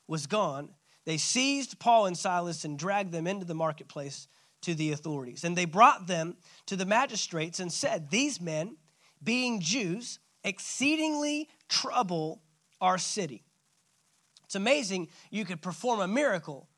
was 0.06 0.26
gone, 0.26 0.70
they 1.04 1.18
seized 1.18 1.78
Paul 1.78 2.06
and 2.06 2.16
Silas 2.16 2.64
and 2.64 2.78
dragged 2.78 3.12
them 3.12 3.26
into 3.26 3.44
the 3.44 3.54
marketplace 3.54 4.26
to 4.62 4.74
the 4.74 4.92
authorities. 4.92 5.44
And 5.44 5.56
they 5.56 5.64
brought 5.64 6.06
them 6.06 6.36
to 6.66 6.76
the 6.76 6.86
magistrates 6.86 7.60
and 7.60 7.72
said, 7.72 8.10
These 8.10 8.40
men, 8.40 8.76
being 9.22 9.60
Jews, 9.60 10.18
exceedingly 10.44 11.48
trouble 11.68 12.42
our 12.80 12.98
city. 12.98 13.44
It's 14.44 14.54
amazing 14.54 15.08
you 15.30 15.44
could 15.44 15.60
perform 15.60 16.00
a 16.00 16.08
miracle, 16.08 16.68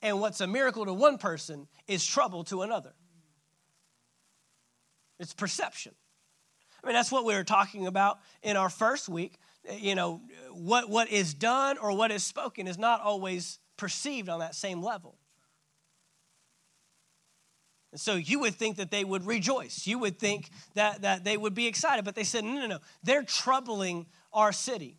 and 0.00 0.20
what's 0.20 0.40
a 0.40 0.46
miracle 0.46 0.86
to 0.86 0.92
one 0.92 1.18
person 1.18 1.66
is 1.86 2.06
trouble 2.06 2.44
to 2.44 2.62
another. 2.62 2.94
It's 5.18 5.34
perception. 5.34 5.94
I 6.82 6.86
mean, 6.86 6.94
that's 6.94 7.10
what 7.10 7.24
we 7.24 7.34
were 7.34 7.44
talking 7.44 7.86
about 7.86 8.20
in 8.42 8.56
our 8.56 8.70
first 8.70 9.08
week. 9.08 9.38
Uh, 9.68 9.74
you 9.74 9.94
know, 9.94 10.20
what, 10.52 10.88
what 10.88 11.10
is 11.10 11.34
done 11.34 11.76
or 11.78 11.92
what 11.96 12.12
is 12.12 12.22
spoken 12.22 12.68
is 12.68 12.78
not 12.78 13.00
always 13.00 13.58
perceived 13.76 14.28
on 14.28 14.38
that 14.40 14.54
same 14.54 14.82
level. 14.82 15.18
And 17.92 18.00
so 18.00 18.16
you 18.16 18.40
would 18.40 18.54
think 18.54 18.76
that 18.76 18.90
they 18.90 19.04
would 19.04 19.26
rejoice. 19.26 19.86
You 19.86 19.98
would 20.00 20.18
think 20.18 20.50
that, 20.74 21.02
that 21.02 21.24
they 21.24 21.36
would 21.36 21.54
be 21.54 21.66
excited. 21.66 22.04
But 22.04 22.14
they 22.14 22.24
said, 22.24 22.44
no, 22.44 22.52
no, 22.52 22.66
no. 22.66 22.78
They're 23.02 23.22
troubling 23.22 24.06
our 24.32 24.52
city. 24.52 24.98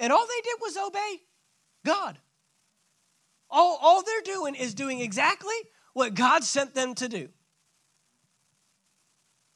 And 0.00 0.12
all 0.12 0.26
they 0.26 0.40
did 0.42 0.56
was 0.60 0.76
obey 0.76 1.22
God. 1.84 2.18
All, 3.48 3.78
all 3.80 4.02
they're 4.02 4.34
doing 4.34 4.56
is 4.56 4.74
doing 4.74 5.00
exactly 5.00 5.54
what 5.92 6.14
God 6.14 6.42
sent 6.42 6.74
them 6.74 6.94
to 6.96 7.08
do. 7.08 7.28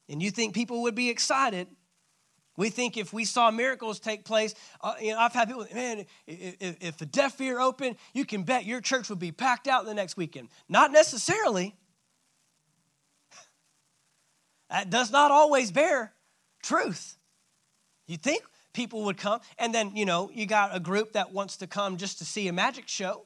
And 0.07 0.23
you 0.23 0.31
think 0.31 0.55
people 0.55 0.83
would 0.83 0.95
be 0.95 1.09
excited. 1.09 1.67
We 2.59 2.69
think 2.69 2.97
if 2.97 3.13
we 3.13 3.23
saw 3.23 3.51
miracles 3.51 4.01
take 4.01 4.25
place, 4.25 4.53
uh, 4.81 4.95
you 4.99 5.13
know, 5.13 5.19
I've 5.19 5.31
had 5.31 5.47
people, 5.47 5.65
man, 5.73 6.05
if, 6.27 6.75
if 6.81 6.97
the 6.97 7.05
deaf 7.05 7.39
ear 7.39 7.57
open, 7.57 7.95
you 8.13 8.25
can 8.25 8.43
bet 8.43 8.65
your 8.65 8.81
church 8.81 9.07
would 9.07 9.17
be 9.17 9.31
packed 9.31 9.65
out 9.65 9.85
the 9.85 9.93
next 9.93 10.17
weekend. 10.17 10.49
Not 10.67 10.91
necessarily. 10.91 11.75
That 14.69 14.91
does 14.91 15.09
not 15.09 15.31
always 15.31 15.71
bear 15.71 16.13
truth. 16.61 17.17
You 18.05 18.17
think 18.17 18.43
people 18.73 19.05
would 19.05 19.17
come, 19.17 19.39
and 19.57 19.73
then, 19.73 19.95
you 19.95 20.05
know, 20.05 20.29
you 20.31 20.45
got 20.45 20.75
a 20.75 20.79
group 20.79 21.13
that 21.13 21.31
wants 21.33 21.57
to 21.57 21.65
come 21.65 21.97
just 21.97 22.19
to 22.19 22.25
see 22.25 22.47
a 22.49 22.53
magic 22.53 22.87
show. 22.87 23.25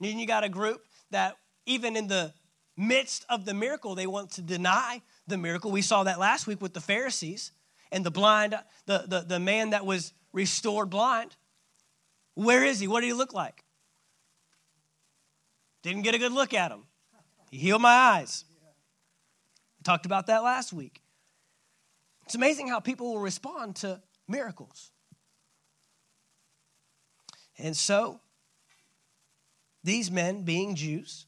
Then 0.00 0.18
you 0.18 0.26
got 0.26 0.44
a 0.44 0.50
group 0.50 0.84
that, 1.12 1.36
even 1.64 1.96
in 1.96 2.08
the 2.08 2.34
midst 2.76 3.24
of 3.30 3.44
the 3.46 3.54
miracle, 3.54 3.94
they 3.94 4.06
want 4.06 4.32
to 4.32 4.42
deny 4.42 5.00
the 5.26 5.36
miracle. 5.36 5.70
We 5.70 5.82
saw 5.82 6.04
that 6.04 6.18
last 6.18 6.46
week 6.46 6.60
with 6.60 6.74
the 6.74 6.80
Pharisees 6.80 7.52
and 7.90 8.04
the 8.04 8.10
blind, 8.10 8.54
the, 8.86 9.04
the, 9.06 9.20
the 9.20 9.40
man 9.40 9.70
that 9.70 9.86
was 9.86 10.12
restored 10.32 10.90
blind. 10.90 11.36
Where 12.34 12.64
is 12.64 12.80
he? 12.80 12.88
What 12.88 13.00
did 13.00 13.08
he 13.08 13.12
look 13.12 13.32
like? 13.32 13.64
Didn't 15.82 16.02
get 16.02 16.14
a 16.14 16.18
good 16.18 16.32
look 16.32 16.54
at 16.54 16.70
him. 16.70 16.84
He 17.50 17.58
healed 17.58 17.82
my 17.82 17.90
eyes. 17.90 18.44
We 19.78 19.84
talked 19.84 20.06
about 20.06 20.28
that 20.28 20.42
last 20.42 20.72
week. 20.72 21.02
It's 22.24 22.34
amazing 22.34 22.68
how 22.68 22.80
people 22.80 23.12
will 23.12 23.20
respond 23.20 23.76
to 23.76 24.00
miracles. 24.28 24.92
And 27.58 27.76
so, 27.76 28.20
these 29.84 30.10
men, 30.10 30.42
being 30.44 30.74
Jews, 30.74 31.26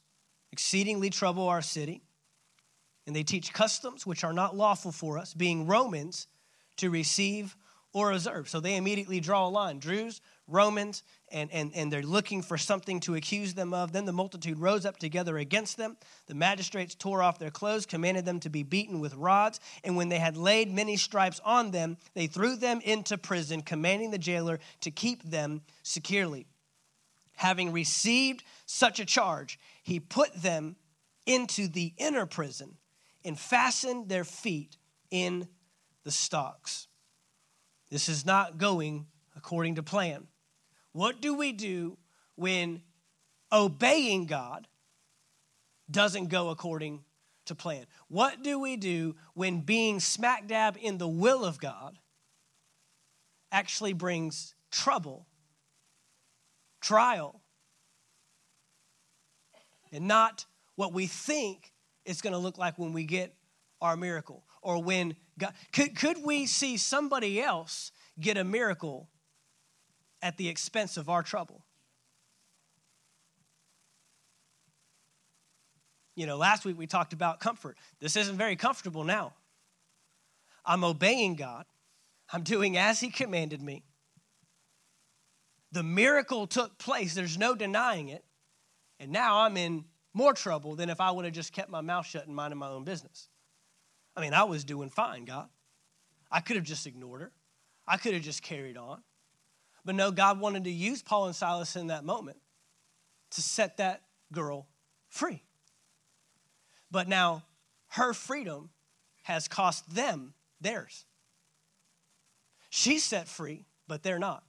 exceedingly 0.52 1.10
trouble 1.10 1.48
our 1.48 1.62
city, 1.62 2.02
and 3.06 3.14
they 3.14 3.22
teach 3.22 3.52
customs 3.52 4.06
which 4.06 4.24
are 4.24 4.32
not 4.32 4.56
lawful 4.56 4.92
for 4.92 5.18
us, 5.18 5.34
being 5.34 5.66
Romans, 5.66 6.26
to 6.76 6.90
receive 6.90 7.56
or 7.92 8.10
observe. 8.10 8.48
So 8.48 8.60
they 8.60 8.76
immediately 8.76 9.20
draw 9.20 9.46
a 9.46 9.48
line. 9.48 9.78
Jews, 9.78 10.20
Romans, 10.48 11.04
and, 11.30 11.50
and, 11.52 11.70
and 11.74 11.92
they're 11.92 12.02
looking 12.02 12.42
for 12.42 12.58
something 12.58 12.98
to 13.00 13.14
accuse 13.14 13.54
them 13.54 13.72
of. 13.72 13.92
Then 13.92 14.04
the 14.04 14.12
multitude 14.12 14.58
rose 14.58 14.84
up 14.84 14.98
together 14.98 15.38
against 15.38 15.76
them. 15.76 15.96
The 16.26 16.34
magistrates 16.34 16.96
tore 16.96 17.22
off 17.22 17.38
their 17.38 17.52
clothes, 17.52 17.86
commanded 17.86 18.24
them 18.24 18.40
to 18.40 18.50
be 18.50 18.64
beaten 18.64 18.98
with 18.98 19.14
rods. 19.14 19.60
And 19.84 19.96
when 19.96 20.08
they 20.08 20.18
had 20.18 20.36
laid 20.36 20.74
many 20.74 20.96
stripes 20.96 21.40
on 21.44 21.70
them, 21.70 21.96
they 22.14 22.26
threw 22.26 22.56
them 22.56 22.80
into 22.82 23.16
prison, 23.16 23.62
commanding 23.62 24.10
the 24.10 24.18
jailer 24.18 24.58
to 24.80 24.90
keep 24.90 25.22
them 25.22 25.62
securely. 25.82 26.46
Having 27.36 27.72
received 27.72 28.42
such 28.66 28.98
a 28.98 29.04
charge, 29.04 29.58
he 29.82 30.00
put 30.00 30.34
them 30.34 30.76
into 31.26 31.68
the 31.68 31.92
inner 31.96 32.26
prison 32.26 32.76
and 33.24 33.38
fastened 33.38 34.08
their 34.08 34.24
feet 34.24 34.76
in 35.10 35.48
the 36.04 36.10
stocks. 36.10 36.88
This 37.90 38.08
is 38.08 38.26
not 38.26 38.58
going 38.58 39.06
according 39.36 39.76
to 39.76 39.82
plan. 39.82 40.26
What 40.92 41.20
do 41.20 41.34
we 41.34 41.52
do 41.52 41.98
when 42.36 42.82
obeying 43.52 44.26
God 44.26 44.68
doesn't 45.90 46.28
go 46.28 46.50
according 46.50 47.04
to 47.46 47.54
plan? 47.54 47.86
What 48.08 48.42
do 48.42 48.58
we 48.58 48.76
do 48.76 49.16
when 49.34 49.60
being 49.60 50.00
smack 50.00 50.46
dab 50.46 50.76
in 50.80 50.98
the 50.98 51.08
will 51.08 51.44
of 51.44 51.58
God 51.58 51.98
actually 53.52 53.92
brings 53.92 54.54
trouble, 54.70 55.26
trial, 56.80 57.40
and 59.92 60.08
not 60.08 60.46
what 60.74 60.92
we 60.92 61.06
think 61.06 61.73
it's 62.04 62.20
going 62.20 62.32
to 62.32 62.38
look 62.38 62.58
like 62.58 62.78
when 62.78 62.92
we 62.92 63.04
get 63.04 63.34
our 63.80 63.96
miracle 63.96 64.44
or 64.62 64.82
when 64.82 65.14
God 65.38 65.52
could, 65.72 65.96
could 65.96 66.24
we 66.24 66.46
see 66.46 66.76
somebody 66.76 67.42
else 67.42 67.92
get 68.20 68.36
a 68.36 68.44
miracle 68.44 69.08
at 70.24 70.38
the 70.38 70.48
expense 70.48 70.96
of 70.96 71.10
our 71.10 71.22
trouble. 71.22 71.66
You 76.16 76.26
know, 76.26 76.38
last 76.38 76.64
week 76.64 76.78
we 76.78 76.86
talked 76.86 77.12
about 77.12 77.40
comfort. 77.40 77.76
This 78.00 78.16
isn't 78.16 78.38
very 78.38 78.56
comfortable 78.56 79.04
now. 79.04 79.34
I'm 80.64 80.82
obeying 80.82 81.34
God, 81.34 81.66
I'm 82.32 82.42
doing 82.42 82.78
as 82.78 83.00
He 83.00 83.10
commanded 83.10 83.60
me. 83.60 83.84
The 85.72 85.82
miracle 85.82 86.46
took 86.46 86.78
place, 86.78 87.14
there's 87.14 87.36
no 87.36 87.54
denying 87.54 88.08
it. 88.08 88.24
And 88.98 89.12
now 89.12 89.40
I'm 89.40 89.58
in 89.58 89.84
more 90.14 90.32
trouble 90.32 90.76
than 90.76 90.88
if 90.88 91.00
I 91.00 91.10
would 91.10 91.24
have 91.24 91.34
just 91.34 91.52
kept 91.52 91.68
my 91.68 91.80
mouth 91.80 92.06
shut 92.06 92.26
and 92.26 92.34
minded 92.34 92.56
my 92.56 92.68
own 92.68 92.84
business. 92.84 93.28
I 94.16 94.20
mean, 94.20 94.32
I 94.32 94.44
was 94.44 94.64
doing 94.64 94.88
fine, 94.88 95.24
God. 95.24 95.48
I 96.30 96.40
could 96.40 96.56
have 96.56 96.64
just 96.64 96.86
ignored 96.86 97.20
her, 97.20 97.32
I 97.86 97.96
could 97.96 98.14
have 98.14 98.22
just 98.22 98.42
carried 98.42 98.76
on. 98.76 99.02
But 99.84 99.96
no, 99.96 100.10
God 100.10 100.40
wanted 100.40 100.64
to 100.64 100.70
use 100.70 101.02
Paul 101.02 101.26
and 101.26 101.36
Silas 101.36 101.76
in 101.76 101.88
that 101.88 102.04
moment 102.04 102.38
to 103.32 103.42
set 103.42 103.76
that 103.76 104.00
girl 104.32 104.66
free. 105.08 105.42
But 106.90 107.06
now 107.06 107.42
her 107.88 108.14
freedom 108.14 108.70
has 109.24 109.46
cost 109.46 109.94
them 109.94 110.32
theirs. 110.60 111.04
She's 112.70 113.04
set 113.04 113.28
free, 113.28 113.66
but 113.86 114.02
they're 114.02 114.18
not. 114.18 114.42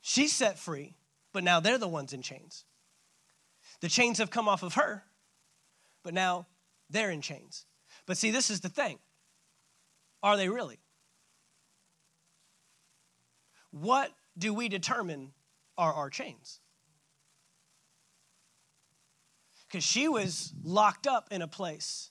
She's 0.00 0.32
set 0.32 0.58
free, 0.58 0.94
but 1.32 1.42
now 1.42 1.60
they're 1.60 1.78
the 1.78 1.88
ones 1.88 2.12
in 2.12 2.22
chains. 2.22 2.64
The 3.80 3.88
chains 3.88 4.18
have 4.18 4.30
come 4.30 4.48
off 4.48 4.62
of 4.62 4.74
her, 4.74 5.04
but 6.02 6.14
now 6.14 6.46
they're 6.88 7.10
in 7.10 7.22
chains. 7.22 7.64
But 8.06 8.16
see, 8.16 8.30
this 8.30 8.50
is 8.50 8.60
the 8.60 8.68
thing. 8.68 8.98
Are 10.22 10.36
they 10.36 10.48
really? 10.48 10.80
what 13.70 14.10
do 14.36 14.52
we 14.52 14.68
determine 14.68 15.32
are 15.78 15.92
our 15.92 16.10
chains? 16.10 16.60
Because 19.66 19.84
she 19.84 20.08
was 20.08 20.52
locked 20.62 21.06
up 21.06 21.28
in 21.30 21.42
a 21.42 21.46
place 21.46 22.10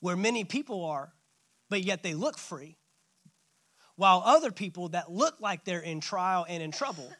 where 0.00 0.16
many 0.16 0.44
people 0.44 0.84
are, 0.84 1.12
but 1.68 1.82
yet 1.82 2.02
they 2.02 2.14
look 2.14 2.38
free. 2.38 2.76
While 3.96 4.22
other 4.24 4.52
people 4.52 4.90
that 4.90 5.10
look 5.10 5.40
like 5.40 5.64
they're 5.64 5.80
in 5.80 6.00
trial 6.00 6.46
and 6.48 6.62
in 6.62 6.70
trouble 6.70 7.12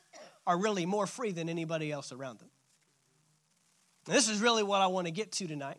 are 0.46 0.56
really 0.56 0.86
more 0.86 1.08
free 1.08 1.32
than 1.32 1.48
anybody 1.48 1.90
else 1.90 2.12
around 2.12 2.38
them. 2.38 2.50
And 4.08 4.16
this 4.16 4.30
is 4.30 4.40
really 4.40 4.62
what 4.62 4.80
I 4.80 4.86
want 4.86 5.06
to 5.06 5.10
get 5.10 5.32
to 5.32 5.46
tonight. 5.46 5.76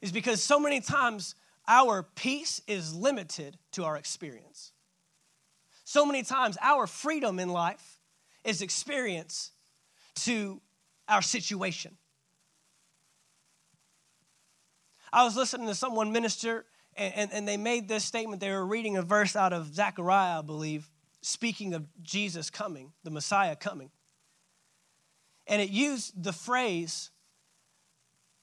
Is 0.00 0.10
because 0.10 0.42
so 0.42 0.58
many 0.58 0.80
times 0.80 1.36
our 1.68 2.02
peace 2.02 2.60
is 2.66 2.92
limited 2.92 3.56
to 3.72 3.84
our 3.84 3.96
experience. 3.96 4.72
So 5.84 6.04
many 6.04 6.24
times, 6.24 6.58
our 6.60 6.88
freedom 6.88 7.38
in 7.38 7.50
life 7.50 8.00
is 8.42 8.62
experience 8.62 9.52
to 10.24 10.60
our 11.08 11.22
situation. 11.22 11.96
I 15.12 15.22
was 15.22 15.36
listening 15.36 15.68
to 15.68 15.76
someone 15.76 16.10
minister, 16.10 16.64
and, 16.96 17.14
and, 17.14 17.32
and, 17.32 17.48
they 17.48 17.58
made 17.58 17.86
this 17.86 18.04
statement. 18.04 18.40
They 18.40 18.50
were 18.50 18.66
reading 18.66 18.96
a 18.96 19.02
verse 19.02 19.36
out 19.36 19.52
of 19.52 19.72
Zechariah, 19.72 20.40
I 20.40 20.42
believe, 20.42 20.90
speaking 21.20 21.74
of 21.74 21.86
Jesus 22.02 22.50
coming, 22.50 22.92
the 23.04 23.10
Messiah 23.12 23.54
coming. 23.54 23.90
And 25.46 25.60
it 25.60 25.70
used 25.70 26.22
the 26.22 26.32
phrase, 26.32 27.10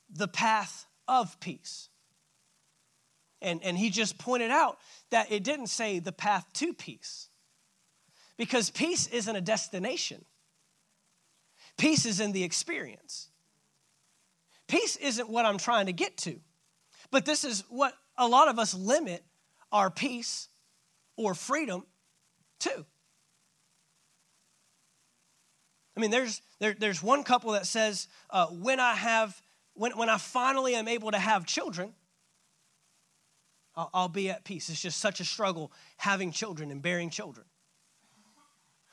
the 0.09 0.27
path 0.27 0.85
of 1.07 1.39
peace. 1.39 1.89
And, 3.41 3.61
and 3.63 3.77
he 3.77 3.89
just 3.89 4.17
pointed 4.17 4.51
out 4.51 4.77
that 5.11 5.31
it 5.31 5.43
didn't 5.43 5.67
say 5.67 5.99
the 5.99 6.11
path 6.11 6.45
to 6.55 6.73
peace. 6.73 7.29
Because 8.37 8.69
peace 8.69 9.07
isn't 9.07 9.35
a 9.35 9.41
destination, 9.41 10.23
peace 11.77 12.05
is 12.05 12.19
in 12.19 12.31
the 12.31 12.43
experience. 12.43 13.27
Peace 14.67 14.97
isn't 14.97 15.27
what 15.27 15.45
I'm 15.45 15.57
trying 15.57 15.87
to 15.87 15.93
get 15.93 16.15
to, 16.17 16.39
but 17.09 17.25
this 17.25 17.43
is 17.43 17.63
what 17.69 17.95
a 18.17 18.27
lot 18.27 18.49
of 18.49 18.59
us 18.59 18.75
limit 18.75 19.23
our 19.71 19.89
peace 19.89 20.47
or 21.17 21.33
freedom 21.33 21.83
to. 22.59 22.85
I 25.97 25.99
mean, 25.99 26.11
there's, 26.11 26.41
there, 26.59 26.75
there's 26.77 27.01
one 27.01 27.23
couple 27.23 27.51
that 27.53 27.65
says, 27.65 28.07
uh, 28.29 28.47
when 28.47 28.79
I 28.79 28.93
have, 28.93 29.41
when, 29.73 29.97
when 29.97 30.09
I 30.09 30.17
finally 30.17 30.75
am 30.75 30.87
able 30.87 31.11
to 31.11 31.19
have 31.19 31.45
children, 31.45 31.93
I'll, 33.75 33.89
I'll 33.93 34.09
be 34.09 34.29
at 34.29 34.43
peace. 34.43 34.69
It's 34.69 34.81
just 34.81 34.99
such 34.99 35.19
a 35.19 35.25
struggle 35.25 35.71
having 35.97 36.31
children 36.31 36.71
and 36.71 36.81
bearing 36.81 37.09
children. 37.09 37.45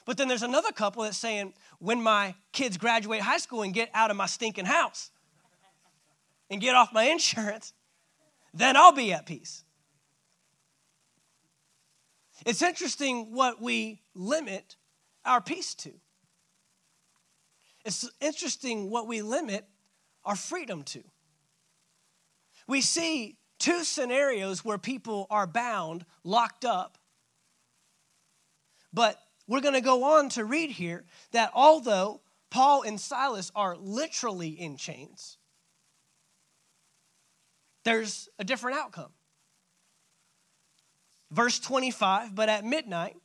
But 0.05 0.16
then 0.16 0.29
there's 0.29 0.44
another 0.44 0.70
couple 0.70 1.02
that's 1.02 1.18
saying, 1.18 1.55
when 1.81 2.00
my 2.00 2.37
kids 2.52 2.76
graduate 2.76 3.20
high 3.20 3.38
school 3.38 3.62
and 3.62 3.74
get 3.74 3.90
out 3.92 4.12
of 4.12 4.16
my 4.16 4.26
stinking 4.26 4.66
house 4.66 5.11
and 6.48 6.61
get 6.61 6.76
off 6.76 6.92
my 6.92 7.05
insurance, 7.05 7.72
then 8.55 8.76
I'll 8.76 8.92
be 8.92 9.12
at 9.12 9.26
peace. 9.26 9.64
It's 12.44 12.62
interesting 12.62 13.33
what 13.35 13.61
we 13.61 14.00
limit 14.14 14.76
our 15.24 15.40
peace 15.40 15.74
to. 15.74 15.90
It's 17.87 18.11
interesting 18.20 18.90
what 18.90 19.07
we 19.07 19.22
limit 19.22 19.64
our 20.25 20.35
freedom 20.35 20.83
to. 20.83 21.05
We 22.66 22.81
see 22.81 23.37
two 23.61 23.85
scenarios 23.85 24.64
where 24.64 24.77
people 24.77 25.29
are 25.31 25.46
bound, 25.46 26.05
locked 26.25 26.64
up. 26.64 26.99
But 28.92 29.20
we're 29.46 29.61
going 29.61 29.75
to 29.75 29.81
go 29.81 30.03
on 30.03 30.31
to 30.31 30.44
read 30.44 30.70
here 30.70 31.05
that 31.31 31.53
although 31.55 32.22
Paul 32.51 32.83
and 32.83 33.01
Silas 33.01 33.53
are 33.55 33.77
literally 33.77 34.49
in 34.49 34.77
chains, 34.77 35.38
there's 37.85 38.29
a 38.40 38.42
different 38.44 38.79
outcome. 38.79 39.12
Verse 41.31 41.61
25, 41.61 42.35
but 42.35 42.49
at 42.49 42.64
midnight, 42.64 43.16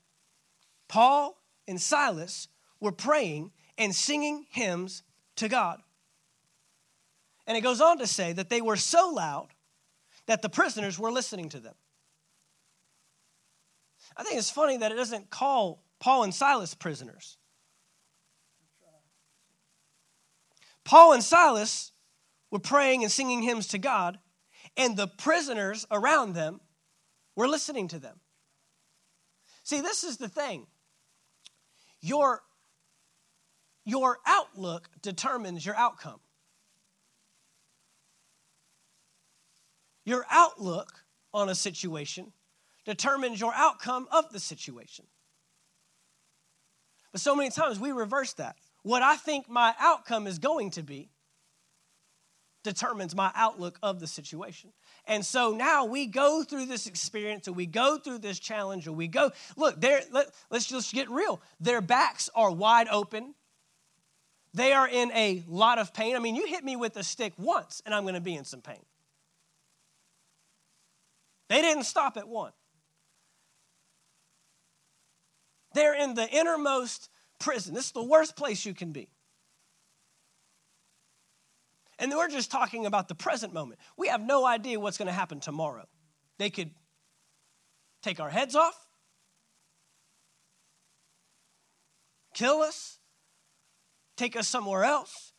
Paul 0.88 1.36
and 1.67 1.82
Silas 1.82 2.47
were 2.80 2.91
praying 2.91 3.52
and 3.81 3.95
singing 3.95 4.45
hymns 4.51 5.01
to 5.35 5.49
God. 5.49 5.81
And 7.47 7.57
it 7.57 7.61
goes 7.61 7.81
on 7.81 7.97
to 7.97 8.05
say 8.05 8.31
that 8.31 8.47
they 8.47 8.61
were 8.61 8.75
so 8.75 9.09
loud 9.09 9.47
that 10.27 10.43
the 10.43 10.49
prisoners 10.49 10.99
were 10.99 11.11
listening 11.11 11.49
to 11.49 11.59
them. 11.59 11.73
I 14.15 14.23
think 14.23 14.37
it's 14.37 14.51
funny 14.51 14.77
that 14.77 14.91
it 14.91 14.95
doesn't 14.95 15.31
call 15.31 15.83
Paul 15.99 16.23
and 16.23 16.33
Silas 16.33 16.75
prisoners. 16.75 17.37
Paul 20.83 21.13
and 21.13 21.23
Silas 21.23 21.91
were 22.51 22.59
praying 22.59 23.01
and 23.01 23.11
singing 23.11 23.41
hymns 23.41 23.65
to 23.69 23.79
God, 23.79 24.19
and 24.77 24.95
the 24.95 25.07
prisoners 25.07 25.87
around 25.89 26.33
them 26.33 26.61
were 27.35 27.47
listening 27.47 27.87
to 27.87 27.99
them. 27.99 28.19
See, 29.63 29.81
this 29.81 30.03
is 30.03 30.17
the 30.17 30.29
thing. 30.29 30.67
Your, 31.99 32.41
your 33.85 34.19
outlook 34.25 34.89
determines 35.01 35.65
your 35.65 35.75
outcome. 35.75 36.19
Your 40.05 40.25
outlook 40.29 41.05
on 41.33 41.49
a 41.49 41.55
situation 41.55 42.33
determines 42.85 43.39
your 43.39 43.53
outcome 43.53 44.07
of 44.11 44.31
the 44.31 44.39
situation. 44.39 45.05
But 47.11 47.21
so 47.21 47.35
many 47.35 47.49
times 47.49 47.79
we 47.79 47.91
reverse 47.91 48.33
that. 48.33 48.55
What 48.83 49.03
I 49.03 49.15
think 49.15 49.49
my 49.49 49.75
outcome 49.79 50.27
is 50.27 50.39
going 50.39 50.71
to 50.71 50.83
be 50.83 51.11
determines 52.63 53.15
my 53.15 53.31
outlook 53.35 53.79
of 53.81 53.99
the 53.99 54.07
situation. 54.07 54.71
And 55.05 55.25
so 55.25 55.51
now 55.51 55.85
we 55.85 56.05
go 56.05 56.43
through 56.43 56.67
this 56.67 56.85
experience 56.85 57.47
or 57.47 57.53
we 57.53 57.65
go 57.65 57.97
through 57.97 58.19
this 58.19 58.39
challenge 58.39 58.87
or 58.87 58.91
we 58.91 59.07
go, 59.07 59.31
look, 59.57 59.81
there, 59.81 60.01
let, 60.11 60.27
let's 60.49 60.67
just 60.67 60.93
get 60.93 61.09
real. 61.09 61.41
Their 61.59 61.81
backs 61.81 62.29
are 62.35 62.51
wide 62.51 62.87
open. 62.89 63.33
They 64.53 64.73
are 64.73 64.87
in 64.87 65.11
a 65.13 65.43
lot 65.47 65.79
of 65.79 65.93
pain. 65.93 66.15
I 66.15 66.19
mean, 66.19 66.35
you 66.35 66.45
hit 66.45 66.63
me 66.63 66.75
with 66.75 66.97
a 66.97 67.03
stick 67.03 67.33
once 67.37 67.81
and 67.85 67.95
I'm 67.95 68.03
going 68.03 68.15
to 68.15 68.21
be 68.21 68.35
in 68.35 68.43
some 68.43 68.61
pain. 68.61 68.83
They 71.47 71.61
didn't 71.61 71.83
stop 71.83 72.17
at 72.17 72.27
one. 72.27 72.51
They're 75.73 75.95
in 75.95 76.15
the 76.15 76.29
innermost 76.29 77.09
prison. 77.39 77.73
This 77.73 77.87
is 77.87 77.91
the 77.91 78.03
worst 78.03 78.35
place 78.35 78.65
you 78.65 78.73
can 78.73 78.91
be. 78.91 79.09
And 81.99 82.11
we're 82.11 82.29
just 82.29 82.51
talking 82.51 82.85
about 82.85 83.07
the 83.07 83.15
present 83.15 83.53
moment. 83.53 83.79
We 83.95 84.07
have 84.07 84.21
no 84.21 84.45
idea 84.45 84.79
what's 84.79 84.97
going 84.97 85.07
to 85.07 85.13
happen 85.13 85.39
tomorrow. 85.39 85.85
They 86.39 86.49
could 86.49 86.71
take 88.01 88.19
our 88.19 88.29
heads 88.29 88.55
off, 88.55 88.87
kill 92.33 92.61
us, 92.61 93.00
take 94.21 94.36
us 94.36 94.47
somewhere 94.47 94.84
else, 94.84 95.34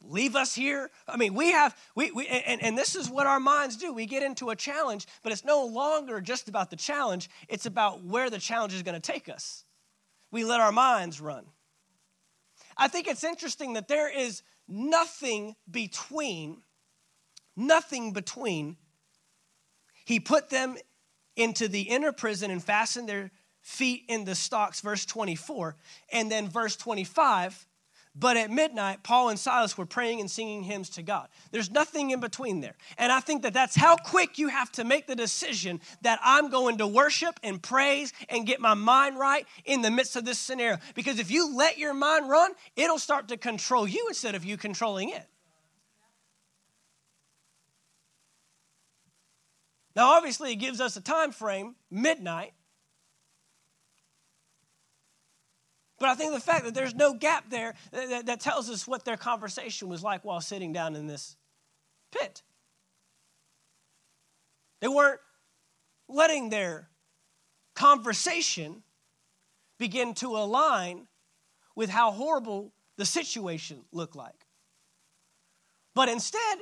leave 0.00 0.36
us 0.36 0.54
here. 0.54 0.90
I 1.08 1.16
mean, 1.16 1.34
we 1.34 1.50
have, 1.50 1.76
we, 1.96 2.12
we 2.12 2.26
and, 2.28 2.62
and 2.62 2.78
this 2.78 2.94
is 2.94 3.10
what 3.10 3.26
our 3.26 3.40
minds 3.40 3.76
do. 3.76 3.92
We 3.92 4.06
get 4.06 4.22
into 4.22 4.50
a 4.50 4.56
challenge, 4.56 5.06
but 5.22 5.32
it's 5.32 5.44
no 5.44 5.66
longer 5.66 6.20
just 6.20 6.48
about 6.48 6.70
the 6.70 6.76
challenge, 6.76 7.28
it's 7.48 7.66
about 7.66 8.04
where 8.04 8.30
the 8.30 8.38
challenge 8.38 8.74
is 8.74 8.82
going 8.82 9.00
to 9.00 9.12
take 9.12 9.28
us. 9.28 9.64
We 10.30 10.44
let 10.44 10.60
our 10.60 10.72
minds 10.72 11.20
run. 11.20 11.46
I 12.76 12.86
think 12.86 13.08
it's 13.08 13.24
interesting 13.24 13.72
that 13.72 13.88
there 13.88 14.08
is 14.08 14.42
nothing 14.68 15.56
between, 15.68 16.62
nothing 17.56 18.12
between. 18.12 18.76
He 20.04 20.20
put 20.20 20.48
them 20.48 20.76
into 21.34 21.66
the 21.66 21.82
inner 21.82 22.12
prison 22.12 22.50
and 22.50 22.62
fastened 22.62 23.08
their 23.08 23.32
feet 23.62 24.04
in 24.08 24.24
the 24.24 24.34
stocks, 24.34 24.80
verse 24.80 25.04
24. 25.04 25.76
And 26.12 26.30
then 26.30 26.48
verse 26.48 26.76
25, 26.76 27.66
but 28.18 28.36
at 28.36 28.50
midnight, 28.50 29.02
Paul 29.02 29.28
and 29.28 29.38
Silas 29.38 29.78
were 29.78 29.86
praying 29.86 30.20
and 30.20 30.30
singing 30.30 30.64
hymns 30.64 30.90
to 30.90 31.02
God. 31.02 31.28
There's 31.52 31.70
nothing 31.70 32.10
in 32.10 32.20
between 32.20 32.60
there. 32.60 32.74
And 32.96 33.12
I 33.12 33.20
think 33.20 33.42
that 33.42 33.54
that's 33.54 33.76
how 33.76 33.96
quick 33.96 34.38
you 34.38 34.48
have 34.48 34.72
to 34.72 34.84
make 34.84 35.06
the 35.06 35.14
decision 35.14 35.80
that 36.02 36.18
I'm 36.24 36.50
going 36.50 36.78
to 36.78 36.86
worship 36.86 37.38
and 37.42 37.62
praise 37.62 38.12
and 38.28 38.46
get 38.46 38.60
my 38.60 38.74
mind 38.74 39.18
right 39.18 39.46
in 39.64 39.82
the 39.82 39.90
midst 39.90 40.16
of 40.16 40.24
this 40.24 40.38
scenario. 40.38 40.78
Because 40.94 41.20
if 41.20 41.30
you 41.30 41.54
let 41.56 41.78
your 41.78 41.94
mind 41.94 42.28
run, 42.28 42.52
it'll 42.74 42.98
start 42.98 43.28
to 43.28 43.36
control 43.36 43.86
you 43.86 44.06
instead 44.08 44.34
of 44.34 44.44
you 44.44 44.56
controlling 44.56 45.10
it. 45.10 45.26
Now, 49.94 50.10
obviously, 50.10 50.52
it 50.52 50.56
gives 50.56 50.80
us 50.80 50.96
a 50.96 51.00
time 51.00 51.32
frame, 51.32 51.74
midnight. 51.90 52.52
But 55.98 56.08
I 56.08 56.14
think 56.14 56.32
the 56.32 56.40
fact 56.40 56.64
that 56.64 56.74
there's 56.74 56.94
no 56.94 57.12
gap 57.12 57.50
there 57.50 57.74
that, 57.90 58.26
that, 58.26 58.40
tells 58.40 58.70
us 58.70 58.86
what 58.86 59.04
their 59.04 59.16
conversation 59.16 59.88
was 59.88 60.02
like 60.02 60.24
while 60.24 60.40
sitting 60.40 60.72
down 60.72 60.94
in 60.94 61.06
this 61.06 61.36
pit. 62.12 62.42
They 64.80 64.88
weren't 64.88 65.20
letting 66.08 66.50
their 66.50 66.88
conversation 67.74 68.82
begin 69.78 70.14
to 70.14 70.36
align 70.36 71.06
with 71.74 71.90
how 71.90 72.12
horrible 72.12 72.72
the 72.96 73.04
situation 73.04 73.84
looked 73.92 74.16
like. 74.16 74.46
But 75.94 76.08
instead, 76.08 76.58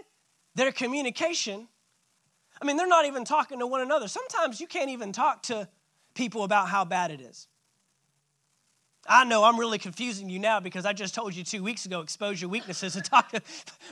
their 0.55 0.73
communication, 0.73 1.69
I 2.61 2.65
mean, 2.65 2.77
they're 2.77 2.87
not 2.87 3.05
even 3.05 3.25
talking 3.25 3.59
to 3.59 3.67
one 3.67 3.83
another. 3.83 4.09
Sometimes 4.09 4.61
you 4.61 4.67
can't 4.67 4.91
even 4.91 5.13
talk 5.13 5.43
to 5.45 5.69
people 6.15 6.43
about 6.43 6.69
how 6.69 6.85
bad 6.85 7.11
it 7.11 7.21
is. 7.21 7.49
I 9.09 9.25
know 9.25 9.45
I'm 9.45 9.59
really 9.59 9.79
confusing 9.79 10.29
you 10.29 10.39
now 10.39 10.61
because 10.61 10.85
I 10.85 10.93
just 10.93 11.15
told 11.15 11.35
you 11.35 11.45
two 11.45 11.63
weeks 11.63 11.87
ago, 11.87 12.01
expose 12.01 12.41
your 12.41 12.51
weaknesses 12.51 12.97
and 12.97 13.05
talk. 13.05 13.33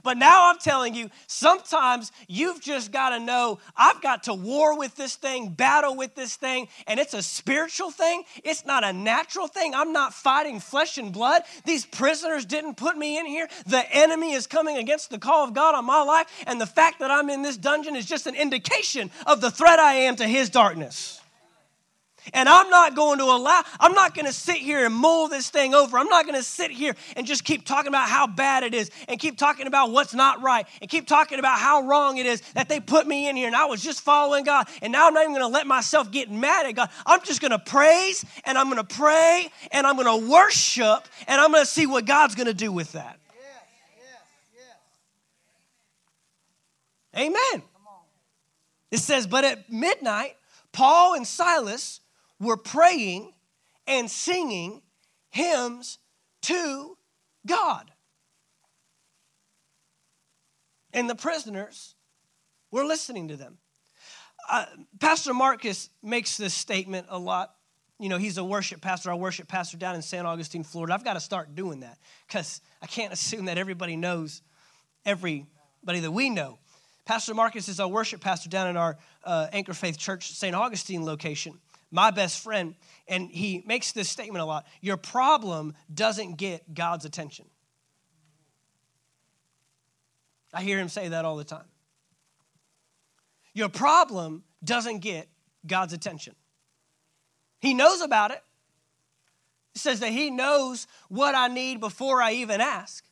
But 0.02 0.16
now 0.16 0.50
I'm 0.50 0.58
telling 0.58 0.94
you, 0.94 1.10
sometimes 1.26 2.12
you've 2.28 2.60
just 2.60 2.92
got 2.92 3.10
to 3.10 3.20
know 3.20 3.58
I've 3.76 4.00
got 4.02 4.24
to 4.24 4.34
war 4.34 4.78
with 4.78 4.96
this 4.96 5.16
thing, 5.16 5.50
battle 5.50 5.96
with 5.96 6.14
this 6.14 6.36
thing, 6.36 6.68
and 6.86 6.98
it's 7.00 7.14
a 7.14 7.22
spiritual 7.22 7.90
thing. 7.90 8.24
It's 8.42 8.64
not 8.64 8.84
a 8.84 8.92
natural 8.92 9.46
thing. 9.46 9.74
I'm 9.74 9.92
not 9.92 10.14
fighting 10.14 10.60
flesh 10.60 10.98
and 10.98 11.12
blood. 11.12 11.42
These 11.64 11.86
prisoners 11.86 12.44
didn't 12.44 12.76
put 12.76 12.96
me 12.96 13.18
in 13.18 13.26
here. 13.26 13.48
The 13.66 13.84
enemy 13.94 14.32
is 14.32 14.46
coming 14.46 14.76
against 14.76 15.10
the 15.10 15.18
call 15.18 15.44
of 15.44 15.54
God 15.54 15.74
on 15.74 15.84
my 15.84 16.02
life, 16.02 16.26
and 16.46 16.60
the 16.60 16.66
fact 16.66 17.00
that 17.00 17.10
I'm 17.10 17.30
in 17.30 17.42
this 17.42 17.56
dungeon 17.56 17.96
is 17.96 18.06
just 18.06 18.26
an 18.26 18.34
indication 18.34 19.10
of 19.26 19.40
the 19.40 19.50
threat 19.50 19.78
I 19.78 19.94
am 19.94 20.16
to 20.16 20.26
his 20.26 20.50
darkness. 20.50 21.20
And 22.32 22.48
I'm 22.48 22.70
not 22.70 22.96
going 22.96 23.18
to 23.18 23.24
allow, 23.24 23.62
I'm 23.78 23.92
not 23.92 24.14
going 24.14 24.26
to 24.26 24.32
sit 24.32 24.56
here 24.56 24.86
and 24.86 24.94
mull 24.94 25.28
this 25.28 25.50
thing 25.50 25.74
over. 25.74 25.98
I'm 25.98 26.08
not 26.08 26.24
going 26.24 26.36
to 26.36 26.42
sit 26.42 26.70
here 26.70 26.94
and 27.16 27.26
just 27.26 27.44
keep 27.44 27.66
talking 27.66 27.88
about 27.88 28.08
how 28.08 28.26
bad 28.26 28.62
it 28.62 28.74
is 28.74 28.90
and 29.08 29.20
keep 29.20 29.36
talking 29.36 29.66
about 29.66 29.90
what's 29.90 30.14
not 30.14 30.42
right 30.42 30.66
and 30.80 30.88
keep 30.88 31.06
talking 31.06 31.38
about 31.38 31.58
how 31.58 31.82
wrong 31.82 32.16
it 32.16 32.26
is 32.26 32.40
that 32.52 32.68
they 32.68 32.80
put 32.80 33.06
me 33.06 33.28
in 33.28 33.36
here 33.36 33.46
and 33.46 33.56
I 33.56 33.66
was 33.66 33.82
just 33.82 34.00
following 34.00 34.44
God. 34.44 34.66
And 34.80 34.92
now 34.92 35.06
I'm 35.06 35.14
not 35.14 35.22
even 35.22 35.32
going 35.32 35.42
to 35.42 35.48
let 35.48 35.66
myself 35.66 36.10
get 36.10 36.30
mad 36.30 36.66
at 36.66 36.72
God. 36.72 36.88
I'm 37.04 37.22
just 37.24 37.40
going 37.40 37.50
to 37.50 37.58
praise 37.58 38.24
and 38.44 38.56
I'm 38.56 38.70
going 38.70 38.84
to 38.84 38.94
pray 38.94 39.48
and 39.70 39.86
I'm 39.86 39.96
going 39.96 40.20
to 40.20 40.30
worship 40.30 41.06
and 41.28 41.40
I'm 41.40 41.50
going 41.50 41.62
to 41.62 41.70
see 41.70 41.86
what 41.86 42.06
God's 42.06 42.34
going 42.34 42.46
to 42.46 42.54
do 42.54 42.72
with 42.72 42.92
that. 42.92 43.18
Amen. 47.16 47.62
It 48.90 48.98
says, 48.98 49.26
but 49.26 49.44
at 49.44 49.70
midnight, 49.70 50.36
Paul 50.72 51.14
and 51.14 51.26
Silas 51.26 52.00
were 52.40 52.56
praying 52.56 53.32
and 53.86 54.10
singing 54.10 54.82
hymns 55.30 55.98
to 56.42 56.96
God. 57.46 57.90
And 60.92 61.10
the 61.10 61.14
prisoners 61.14 61.96
were 62.70 62.84
listening 62.84 63.28
to 63.28 63.36
them. 63.36 63.58
Uh, 64.48 64.66
pastor 65.00 65.34
Marcus 65.34 65.90
makes 66.02 66.36
this 66.36 66.54
statement 66.54 67.06
a 67.08 67.18
lot. 67.18 67.54
You 67.98 68.08
know, 68.08 68.18
he's 68.18 68.38
a 68.38 68.44
worship 68.44 68.80
pastor, 68.80 69.10
our 69.10 69.16
worship 69.16 69.48
pastor 69.48 69.76
down 69.76 69.94
in 69.94 70.02
St. 70.02 70.26
Augustine, 70.26 70.64
Florida. 70.64 70.94
I've 70.94 71.04
got 71.04 71.14
to 71.14 71.20
start 71.20 71.54
doing 71.54 71.80
that 71.80 71.98
because 72.26 72.60
I 72.82 72.86
can't 72.86 73.12
assume 73.12 73.46
that 73.46 73.58
everybody 73.58 73.96
knows 73.96 74.42
everybody 75.06 76.00
that 76.00 76.10
we 76.10 76.30
know. 76.30 76.58
Pastor 77.04 77.34
Marcus 77.34 77.68
is 77.68 77.80
our 77.80 77.88
worship 77.88 78.20
pastor 78.20 78.48
down 78.48 78.68
in 78.68 78.76
our 78.76 78.96
uh, 79.24 79.48
Anchor 79.52 79.74
Faith 79.74 79.98
Church, 79.98 80.32
St. 80.32 80.54
Augustine 80.54 81.04
location 81.04 81.58
my 81.94 82.10
best 82.10 82.42
friend, 82.42 82.74
and 83.06 83.30
he 83.30 83.62
makes 83.66 83.92
this 83.92 84.08
statement 84.08 84.42
a 84.42 84.44
lot 84.44 84.66
your 84.80 84.96
problem 84.96 85.74
doesn't 85.92 86.36
get 86.36 86.74
God's 86.74 87.04
attention. 87.04 87.46
I 90.52 90.62
hear 90.62 90.78
him 90.78 90.88
say 90.88 91.08
that 91.08 91.24
all 91.24 91.36
the 91.36 91.44
time. 91.44 91.66
Your 93.54 93.68
problem 93.68 94.42
doesn't 94.64 94.98
get 94.98 95.28
God's 95.64 95.92
attention. 95.92 96.34
He 97.60 97.74
knows 97.74 98.00
about 98.00 98.32
it. 98.32 98.42
He 99.72 99.78
says 99.78 100.00
that 100.00 100.10
He 100.10 100.30
knows 100.30 100.88
what 101.08 101.36
I 101.36 101.46
need 101.46 101.78
before 101.78 102.20
I 102.20 102.32
even 102.32 102.60
ask. 102.60 103.04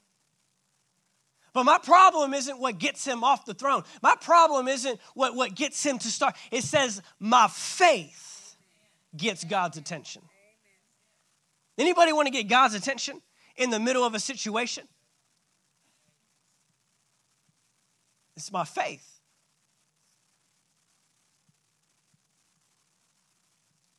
But 1.53 1.65
my 1.65 1.79
problem 1.79 2.35
isn't 2.35 2.59
what 2.59 2.79
gets 2.79 3.05
him 3.05 3.23
off 3.23 3.45
the 3.45 3.55
throne. 3.55 3.83
My 4.03 4.15
problem 4.21 4.69
isn't 4.69 4.99
what, 5.15 5.35
what 5.35 5.55
gets 5.55 5.85
him 5.85 5.99
to 5.99 6.09
start. 6.09 6.35
It 6.51 6.65
says, 6.65 7.03
my 7.21 7.47
faith 7.49 8.32
gets 9.17 9.45
God's 9.45 9.77
attention. 9.77 10.23
Anybody 11.79 12.13
want 12.13 12.27
to 12.27 12.33
get 12.33 12.49
God's 12.49 12.75
attention 12.75 13.21
in 13.57 13.71
the 13.71 13.81
middle 13.81 14.05
of 14.05 14.15
a 14.15 14.21
situation? 14.21 14.87
It's 18.37 18.53
my 18.53 18.65
faith. 18.65 19.21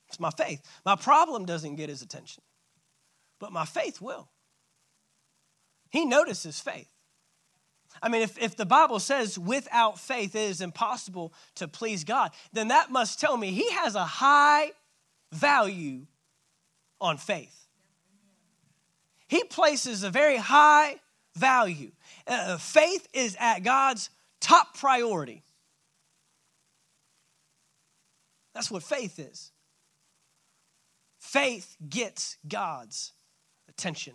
It's 0.08 0.20
my 0.20 0.30
faith. 0.30 0.62
My 0.86 0.96
problem 0.96 1.46
doesn't 1.46 1.76
get 1.76 1.90
his 1.90 2.02
attention, 2.02 2.44
but 3.40 3.52
my 3.52 3.66
faith 3.66 4.00
will. 4.00 4.30
He 5.90 6.06
notices 6.06 6.60
faith. 6.60 6.90
I 8.02 8.10
mean, 8.10 8.22
if, 8.22 8.42
if 8.42 8.56
the 8.56 8.66
Bible 8.66 9.00
says 9.00 9.38
without 9.38 10.00
faith 10.00 10.36
it 10.36 10.50
is 10.50 10.62
impossible 10.62 11.34
to 11.56 11.68
please 11.68 12.04
God, 12.04 12.32
then 12.52 12.70
that 12.70 12.92
must 12.92 13.20
tell 13.20 13.38
me 13.38 13.52
he 13.52 13.72
has 13.72 13.96
a 13.96 14.04
high 14.04 14.72
value 15.34 16.06
on 17.02 17.18
faith. 17.18 17.68
He 19.28 19.44
places 19.44 20.04
a 20.04 20.10
very 20.10 20.38
high 20.38 21.00
value. 21.36 21.92
Uh, 22.28 22.58
faith 22.58 23.08
is 23.14 23.36
at 23.40 23.64
God's 23.64 24.10
top 24.40 24.78
priority. 24.78 25.44
That's 28.54 28.70
what 28.70 28.84
faith 28.84 29.20
is. 29.20 29.52
Faith 31.18 31.76
gets 31.90 32.38
God's 32.48 33.14
attention. 33.68 34.14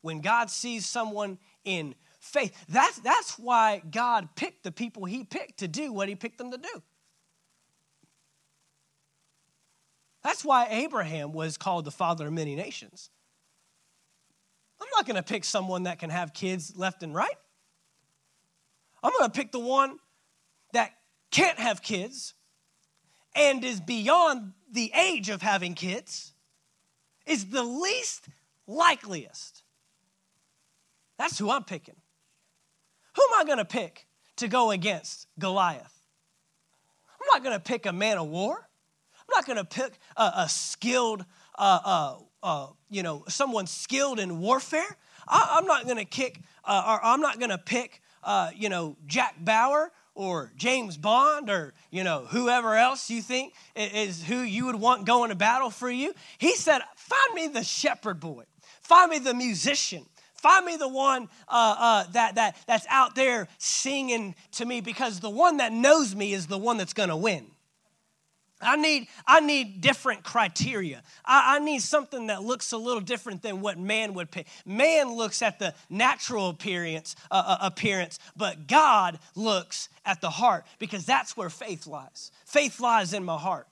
When 0.00 0.20
God 0.20 0.50
sees 0.50 0.86
someone 0.86 1.38
in 1.64 1.94
faith, 2.18 2.52
that's, 2.68 2.98
that's 3.00 3.38
why 3.38 3.82
God 3.90 4.30
picked 4.34 4.64
the 4.64 4.72
people 4.72 5.04
He 5.04 5.22
picked 5.22 5.58
to 5.58 5.68
do 5.68 5.92
what 5.92 6.08
He 6.08 6.16
picked 6.16 6.38
them 6.38 6.50
to 6.50 6.58
do. 6.58 6.82
That's 10.22 10.44
why 10.44 10.66
Abraham 10.70 11.32
was 11.32 11.56
called 11.56 11.84
the 11.84 11.90
father 11.90 12.26
of 12.26 12.32
many 12.32 12.54
nations. 12.54 13.10
I'm 14.80 14.88
not 14.96 15.06
going 15.06 15.16
to 15.16 15.22
pick 15.22 15.44
someone 15.44 15.84
that 15.84 15.98
can 15.98 16.10
have 16.10 16.32
kids 16.32 16.74
left 16.76 17.02
and 17.02 17.14
right. 17.14 17.36
I'm 19.02 19.12
going 19.12 19.30
to 19.30 19.36
pick 19.36 19.52
the 19.52 19.58
one 19.58 19.98
that 20.72 20.92
can't 21.30 21.58
have 21.58 21.82
kids 21.82 22.34
and 23.34 23.64
is 23.64 23.80
beyond 23.80 24.52
the 24.72 24.92
age 24.94 25.28
of 25.28 25.42
having 25.42 25.74
kids, 25.74 26.32
is 27.26 27.46
the 27.46 27.62
least 27.62 28.28
likeliest. 28.66 29.62
That's 31.18 31.38
who 31.38 31.50
I'm 31.50 31.64
picking. 31.64 31.96
Who 33.16 33.22
am 33.22 33.40
I 33.40 33.44
going 33.44 33.58
to 33.58 33.64
pick 33.64 34.06
to 34.36 34.48
go 34.48 34.70
against 34.70 35.26
Goliath? 35.38 35.94
I'm 37.20 37.26
not 37.32 37.44
going 37.44 37.56
to 37.56 37.62
pick 37.62 37.86
a 37.86 37.92
man 37.92 38.18
of 38.18 38.28
war. 38.28 38.68
I'm 39.30 39.38
not 39.38 39.46
going 39.46 39.58
to 39.58 39.64
pick 39.64 39.98
a, 40.16 40.32
a 40.38 40.48
skilled, 40.48 41.24
uh, 41.56 41.78
uh, 41.84 42.16
uh, 42.42 42.66
you 42.90 43.02
know, 43.02 43.24
someone 43.28 43.66
skilled 43.66 44.18
in 44.18 44.40
warfare. 44.40 44.96
I, 45.28 45.58
am 45.58 45.66
not 45.66 45.84
going 45.84 45.98
to 45.98 46.04
kick, 46.04 46.40
uh, 46.64 46.82
or 46.86 47.04
I'm 47.04 47.20
not 47.20 47.38
going 47.38 47.50
to 47.50 47.58
pick, 47.58 48.02
uh, 48.24 48.50
you 48.56 48.68
know, 48.68 48.96
Jack 49.06 49.36
Bauer 49.38 49.92
or 50.14 50.52
James 50.56 50.96
Bond 50.96 51.48
or, 51.48 51.74
you 51.90 52.02
know, 52.02 52.26
whoever 52.28 52.74
else 52.74 53.08
you 53.08 53.22
think 53.22 53.54
is 53.76 54.24
who 54.24 54.40
you 54.40 54.66
would 54.66 54.76
want 54.76 55.06
going 55.06 55.28
to 55.28 55.36
battle 55.36 55.70
for 55.70 55.90
you. 55.90 56.12
He 56.38 56.56
said, 56.56 56.80
find 56.96 57.34
me 57.34 57.46
the 57.46 57.62
shepherd 57.62 58.18
boy. 58.18 58.44
Find 58.82 59.10
me 59.10 59.20
the 59.20 59.34
musician. 59.34 60.06
Find 60.34 60.66
me 60.66 60.76
the 60.76 60.88
one 60.88 61.28
uh, 61.46 61.76
uh, 61.78 62.04
that, 62.12 62.34
that, 62.34 62.56
that's 62.66 62.86
out 62.88 63.14
there 63.14 63.46
singing 63.58 64.34
to 64.52 64.64
me 64.64 64.80
because 64.80 65.20
the 65.20 65.30
one 65.30 65.58
that 65.58 65.72
knows 65.72 66.16
me 66.16 66.32
is 66.32 66.48
the 66.48 66.58
one 66.58 66.78
that's 66.78 66.94
going 66.94 67.10
to 67.10 67.16
win. 67.16 67.46
I 68.60 68.76
need, 68.76 69.08
I 69.26 69.40
need 69.40 69.80
different 69.80 70.22
criteria. 70.22 71.02
I, 71.24 71.56
I, 71.56 71.58
need 71.60 71.80
something 71.80 72.26
that 72.26 72.42
looks 72.42 72.72
a 72.72 72.76
little 72.76 73.00
different 73.00 73.42
than 73.42 73.60
what 73.62 73.78
man 73.78 74.12
would 74.14 74.30
pick. 74.30 74.46
Man 74.66 75.14
looks 75.14 75.40
at 75.40 75.58
the 75.58 75.74
natural 75.88 76.50
appearance, 76.50 77.16
uh, 77.30 77.42
uh, 77.46 77.58
appearance, 77.62 78.18
but 78.36 78.66
God 78.66 79.18
looks 79.34 79.88
at 80.04 80.20
the 80.20 80.30
heart 80.30 80.66
because 80.78 81.06
that's 81.06 81.36
where 81.36 81.48
faith 81.48 81.86
lies. 81.86 82.30
Faith 82.44 82.80
lies 82.80 83.14
in 83.14 83.24
my 83.24 83.38
heart. 83.38 83.66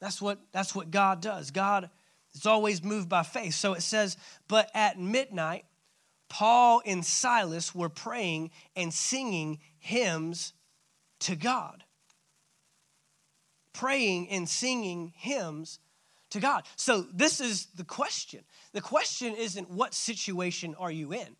That's 0.00 0.20
what, 0.20 0.40
that's 0.52 0.74
what 0.74 0.90
God 0.90 1.20
does. 1.20 1.52
God 1.52 1.88
is 2.34 2.46
always 2.46 2.82
moved 2.82 3.08
by 3.08 3.22
faith. 3.22 3.54
So 3.54 3.74
it 3.74 3.82
says, 3.82 4.16
but 4.48 4.70
at 4.74 4.98
midnight, 4.98 5.64
Paul 6.28 6.82
and 6.84 7.04
Silas 7.04 7.74
were 7.74 7.88
praying 7.88 8.50
and 8.74 8.92
singing 8.92 9.60
hymns 9.78 10.52
to 11.20 11.36
God. 11.36 11.84
Praying 13.72 14.28
and 14.30 14.48
singing 14.48 15.12
hymns 15.16 15.78
to 16.30 16.40
God. 16.40 16.64
So, 16.76 17.02
this 17.12 17.40
is 17.40 17.66
the 17.76 17.84
question. 17.84 18.44
The 18.72 18.80
question 18.80 19.34
isn't 19.34 19.70
what 19.70 19.94
situation 19.94 20.74
are 20.78 20.90
you 20.90 21.12
in? 21.12 21.36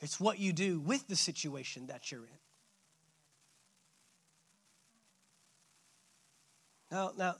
It's 0.00 0.20
what 0.20 0.38
you 0.38 0.52
do 0.52 0.80
with 0.80 1.08
the 1.08 1.16
situation 1.16 1.86
that 1.86 2.12
you're 2.12 2.26
in. 2.26 2.38
Now, 6.90 7.12
now 7.16 7.36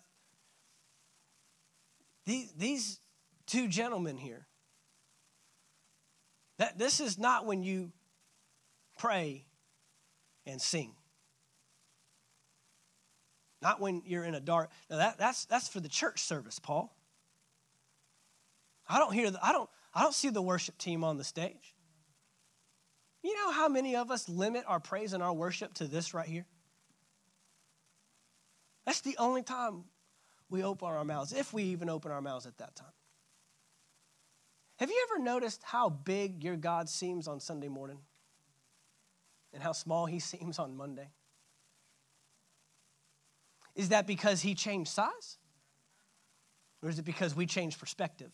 these, 2.24 2.52
these 2.56 3.00
two 3.46 3.68
gentlemen 3.68 4.16
here, 4.16 4.46
that 6.56 6.78
this 6.78 7.00
is 7.00 7.18
not 7.18 7.44
when 7.44 7.62
you 7.62 7.92
pray, 8.96 9.46
and 10.46 10.60
sing. 10.60 10.94
Not 13.62 13.80
when 13.80 14.02
you're 14.04 14.24
in 14.24 14.34
a 14.34 14.40
dark. 14.40 14.70
Now 14.90 14.98
that, 14.98 15.18
that's 15.18 15.46
that's 15.46 15.68
for 15.68 15.80
the 15.80 15.88
church 15.88 16.20
service, 16.20 16.58
Paul. 16.58 16.94
I 18.86 18.98
don't 18.98 19.14
hear 19.14 19.30
the, 19.30 19.44
I 19.44 19.52
don't 19.52 19.70
I 19.94 20.02
don't 20.02 20.14
see 20.14 20.28
the 20.28 20.42
worship 20.42 20.76
team 20.76 21.02
on 21.02 21.16
the 21.16 21.24
stage. 21.24 21.74
You 23.22 23.34
know 23.36 23.52
how 23.52 23.68
many 23.68 23.96
of 23.96 24.10
us 24.10 24.28
limit 24.28 24.64
our 24.68 24.80
praise 24.80 25.14
and 25.14 25.22
our 25.22 25.32
worship 25.32 25.72
to 25.74 25.86
this 25.86 26.12
right 26.12 26.28
here? 26.28 26.44
That's 28.84 29.00
the 29.00 29.16
only 29.16 29.42
time 29.42 29.84
we 30.50 30.62
open 30.62 30.88
our 30.88 31.04
mouths, 31.04 31.32
if 31.32 31.54
we 31.54 31.62
even 31.64 31.88
open 31.88 32.12
our 32.12 32.20
mouths 32.20 32.44
at 32.44 32.58
that 32.58 32.76
time. 32.76 32.92
Have 34.76 34.90
you 34.90 35.06
ever 35.10 35.22
noticed 35.22 35.62
how 35.64 35.88
big 35.88 36.44
your 36.44 36.56
God 36.56 36.90
seems 36.90 37.26
on 37.26 37.40
Sunday 37.40 37.68
morning? 37.68 38.00
And 39.54 39.62
how 39.62 39.72
small 39.72 40.06
he 40.06 40.18
seems 40.32 40.58
on 40.58 40.76
Monday? 40.76 41.10
Is 43.74 43.88
that 43.88 44.06
because 44.06 44.42
he 44.42 44.54
changed 44.54 44.90
size? 44.90 45.38
Or 46.82 46.88
is 46.90 46.98
it 46.98 47.04
because 47.04 47.34
we 47.34 47.46
changed 47.46 47.80
perspective? 47.80 48.30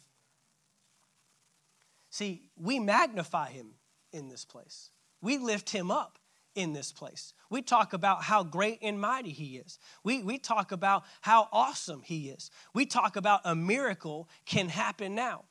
See, 2.11 2.43
we 2.57 2.81
magnify 2.81 3.51
him 3.51 3.75
in 4.13 4.29
this 4.29 4.45
place. 4.45 4.91
We 5.23 5.39
lift 5.39 5.71
him 5.71 5.91
up 5.91 6.19
in 6.55 6.73
this 6.73 6.93
place. 6.93 7.33
We 7.49 7.63
talk 7.63 7.93
about 7.93 8.25
how 8.25 8.43
great 8.43 8.81
and 8.83 9.01
mighty 9.01 9.31
he 9.31 9.57
is. 9.57 9.79
We, 10.03 10.23
we 10.23 10.39
talk 10.39 10.73
about 10.73 11.05
how 11.21 11.49
awesome 11.53 12.03
he 12.03 12.29
is. 12.29 12.51
We 12.75 12.87
talk 12.87 13.17
about 13.17 13.43
a 13.45 13.55
miracle 13.55 14.29
can 14.47 14.69
happen 14.69 15.15
now. 15.15 15.45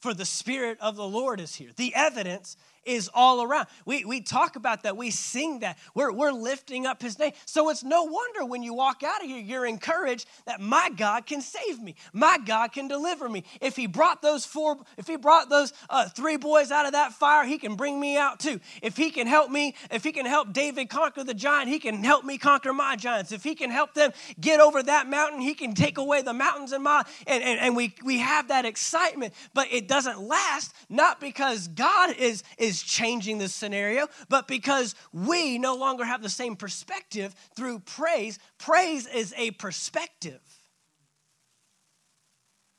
For 0.00 0.14
the 0.14 0.26
Spirit 0.26 0.78
of 0.80 0.94
the 0.94 1.08
Lord 1.08 1.40
is 1.40 1.54
here. 1.54 1.70
The 1.74 1.94
evidence 1.94 2.56
is 2.88 3.10
all 3.12 3.42
around. 3.42 3.66
We, 3.84 4.04
we 4.04 4.20
talk 4.20 4.56
about 4.56 4.82
that, 4.82 4.96
we 4.96 5.10
sing 5.10 5.60
that, 5.60 5.78
we're, 5.94 6.12
we're 6.12 6.32
lifting 6.32 6.86
up 6.86 7.02
his 7.02 7.18
name. 7.18 7.32
So 7.44 7.68
it's 7.70 7.84
no 7.84 8.04
wonder 8.04 8.44
when 8.44 8.62
you 8.62 8.74
walk 8.74 9.02
out 9.02 9.22
of 9.22 9.28
here, 9.28 9.40
you're 9.40 9.66
encouraged 9.66 10.26
that 10.46 10.60
my 10.60 10.90
God 10.96 11.26
can 11.26 11.40
save 11.40 11.80
me, 11.80 11.94
my 12.12 12.38
God 12.44 12.72
can 12.72 12.88
deliver 12.88 13.28
me. 13.28 13.44
If 13.60 13.76
he 13.76 13.86
brought 13.86 14.22
those 14.22 14.44
four, 14.44 14.78
if 14.96 15.06
he 15.06 15.16
brought 15.16 15.50
those 15.50 15.72
uh, 15.90 16.08
three 16.08 16.36
boys 16.36 16.70
out 16.70 16.86
of 16.86 16.92
that 16.92 17.12
fire, 17.12 17.44
he 17.44 17.58
can 17.58 17.76
bring 17.76 18.00
me 18.00 18.16
out 18.16 18.40
too. 18.40 18.60
If 18.82 18.96
he 18.96 19.10
can 19.10 19.26
help 19.26 19.50
me, 19.50 19.74
if 19.90 20.02
he 20.04 20.12
can 20.12 20.26
help 20.26 20.52
David 20.52 20.88
conquer 20.88 21.24
the 21.24 21.34
giant, 21.34 21.68
he 21.68 21.78
can 21.78 22.02
help 22.02 22.24
me 22.24 22.38
conquer 22.38 22.72
my 22.72 22.96
giants. 22.96 23.32
If 23.32 23.44
he 23.44 23.54
can 23.54 23.70
help 23.70 23.94
them 23.94 24.12
get 24.40 24.60
over 24.60 24.82
that 24.82 25.08
mountain, 25.08 25.40
he 25.40 25.54
can 25.54 25.74
take 25.74 25.98
away 25.98 26.22
the 26.22 26.32
mountains 26.32 26.72
in 26.72 26.82
my, 26.82 27.04
and, 27.26 27.42
and, 27.42 27.60
and 27.60 27.76
we, 27.76 27.94
we 28.02 28.18
have 28.18 28.48
that 28.48 28.64
excitement, 28.64 29.34
but 29.52 29.68
it 29.70 29.88
doesn't 29.88 30.20
last, 30.20 30.74
not 30.88 31.20
because 31.20 31.68
God 31.68 32.16
is, 32.16 32.42
is 32.56 32.77
changing 32.82 33.38
the 33.38 33.48
scenario, 33.48 34.08
but 34.28 34.48
because 34.48 34.94
we 35.12 35.58
no 35.58 35.76
longer 35.76 36.04
have 36.04 36.22
the 36.22 36.28
same 36.28 36.56
perspective 36.56 37.34
through 37.54 37.80
praise. 37.80 38.38
Praise 38.58 39.06
is 39.06 39.32
a 39.36 39.52
perspective. 39.52 40.40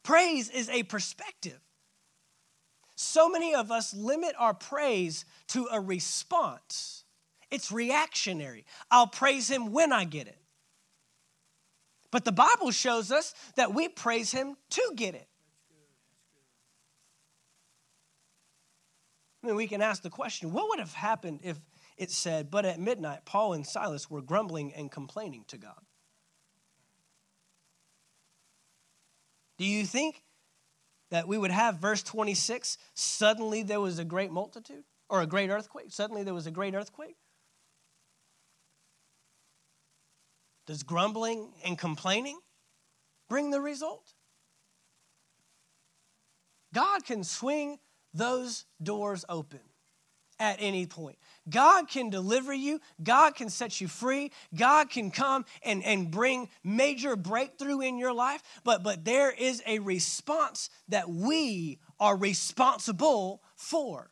Praise 0.03 0.49
is 0.49 0.69
a 0.69 0.83
perspective. 0.83 1.59
so 2.95 3.29
many 3.29 3.55
of 3.55 3.71
us 3.71 3.93
limit 3.93 4.35
our 4.37 4.53
praise 4.53 5.23
to 5.47 5.69
a 5.71 5.79
response. 5.79 7.05
It's 7.49 7.71
reactionary. 7.71 8.65
I'll 8.91 9.07
praise 9.07 9.49
him 9.49 9.71
when 9.71 9.93
I 9.93 10.03
get 10.03 10.27
it. 10.27 10.37
But 12.11 12.25
the 12.25 12.33
Bible 12.33 12.71
shows 12.71 13.09
us 13.09 13.33
that 13.55 13.73
we 13.73 13.87
praise 13.87 14.31
him 14.31 14.57
to 14.71 14.93
get 14.97 15.15
it. 15.15 15.28
Mean, 19.49 19.57
we 19.57 19.67
can 19.67 19.81
ask 19.81 20.01
the 20.01 20.09
question 20.09 20.51
what 20.53 20.69
would 20.69 20.79
have 20.79 20.93
happened 20.93 21.41
if 21.43 21.59
it 21.97 22.11
said, 22.11 22.49
But 22.49 22.65
at 22.65 22.79
midnight, 22.79 23.25
Paul 23.25 23.53
and 23.53 23.65
Silas 23.65 24.09
were 24.09 24.21
grumbling 24.21 24.73
and 24.73 24.91
complaining 24.91 25.43
to 25.47 25.57
God? 25.57 25.81
Do 29.57 29.65
you 29.65 29.85
think 29.85 30.23
that 31.11 31.27
we 31.27 31.37
would 31.37 31.51
have 31.51 31.75
verse 31.75 32.01
26 32.01 32.77
suddenly 32.93 33.63
there 33.63 33.81
was 33.81 33.99
a 33.99 34.05
great 34.05 34.31
multitude 34.31 34.85
or 35.09 35.21
a 35.21 35.27
great 35.27 35.49
earthquake? 35.49 35.91
Suddenly 35.91 36.23
there 36.23 36.33
was 36.33 36.47
a 36.47 36.51
great 36.51 36.73
earthquake? 36.73 37.17
Does 40.65 40.83
grumbling 40.83 41.51
and 41.65 41.77
complaining 41.77 42.39
bring 43.27 43.49
the 43.49 43.59
result? 43.59 44.13
God 46.73 47.03
can 47.03 47.23
swing 47.23 47.79
those 48.19 48.65
doors 48.81 49.25
open 49.27 49.61
at 50.39 50.57
any 50.59 50.85
point. 50.85 51.17
God 51.49 51.89
can 51.89 52.09
deliver 52.09 52.53
you, 52.53 52.79
God 53.03 53.35
can 53.35 53.49
set 53.49 53.81
you 53.81 53.87
free, 53.87 54.31
God 54.55 54.89
can 54.89 55.11
come 55.11 55.45
and, 55.63 55.83
and 55.83 56.09
bring 56.09 56.49
major 56.63 57.15
breakthrough 57.15 57.81
in 57.81 57.97
your 57.97 58.13
life, 58.13 58.41
but, 58.63 58.83
but 58.83 59.03
there 59.03 59.31
is 59.31 59.61
a 59.67 59.79
response 59.79 60.69
that 60.87 61.09
we 61.09 61.79
are 61.99 62.15
responsible 62.15 63.41
for. 63.55 64.09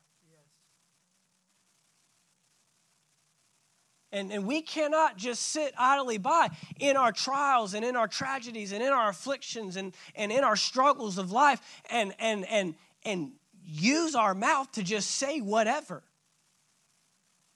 And, 4.12 4.32
and 4.32 4.46
we 4.46 4.62
cannot 4.62 5.18
just 5.18 5.44
sit 5.44 5.74
idly 5.78 6.18
by 6.18 6.50
in 6.80 6.96
our 6.96 7.12
trials 7.12 7.74
and 7.74 7.84
in 7.84 7.96
our 7.98 8.08
tragedies 8.08 8.72
and 8.72 8.82
in 8.82 8.90
our 8.90 9.10
afflictions 9.10 9.76
and, 9.76 9.94
and 10.16 10.32
in 10.32 10.44
our 10.44 10.56
struggles 10.56 11.18
of 11.18 11.32
life 11.32 11.62
and, 11.90 12.14
and, 12.18 12.48
and, 12.48 12.76
and 13.04 13.34
use 13.68 14.16
our 14.16 14.34
mouth 14.34 14.72
to 14.74 14.84
just 14.84 15.12
say 15.12 15.42
whatever 15.42 16.02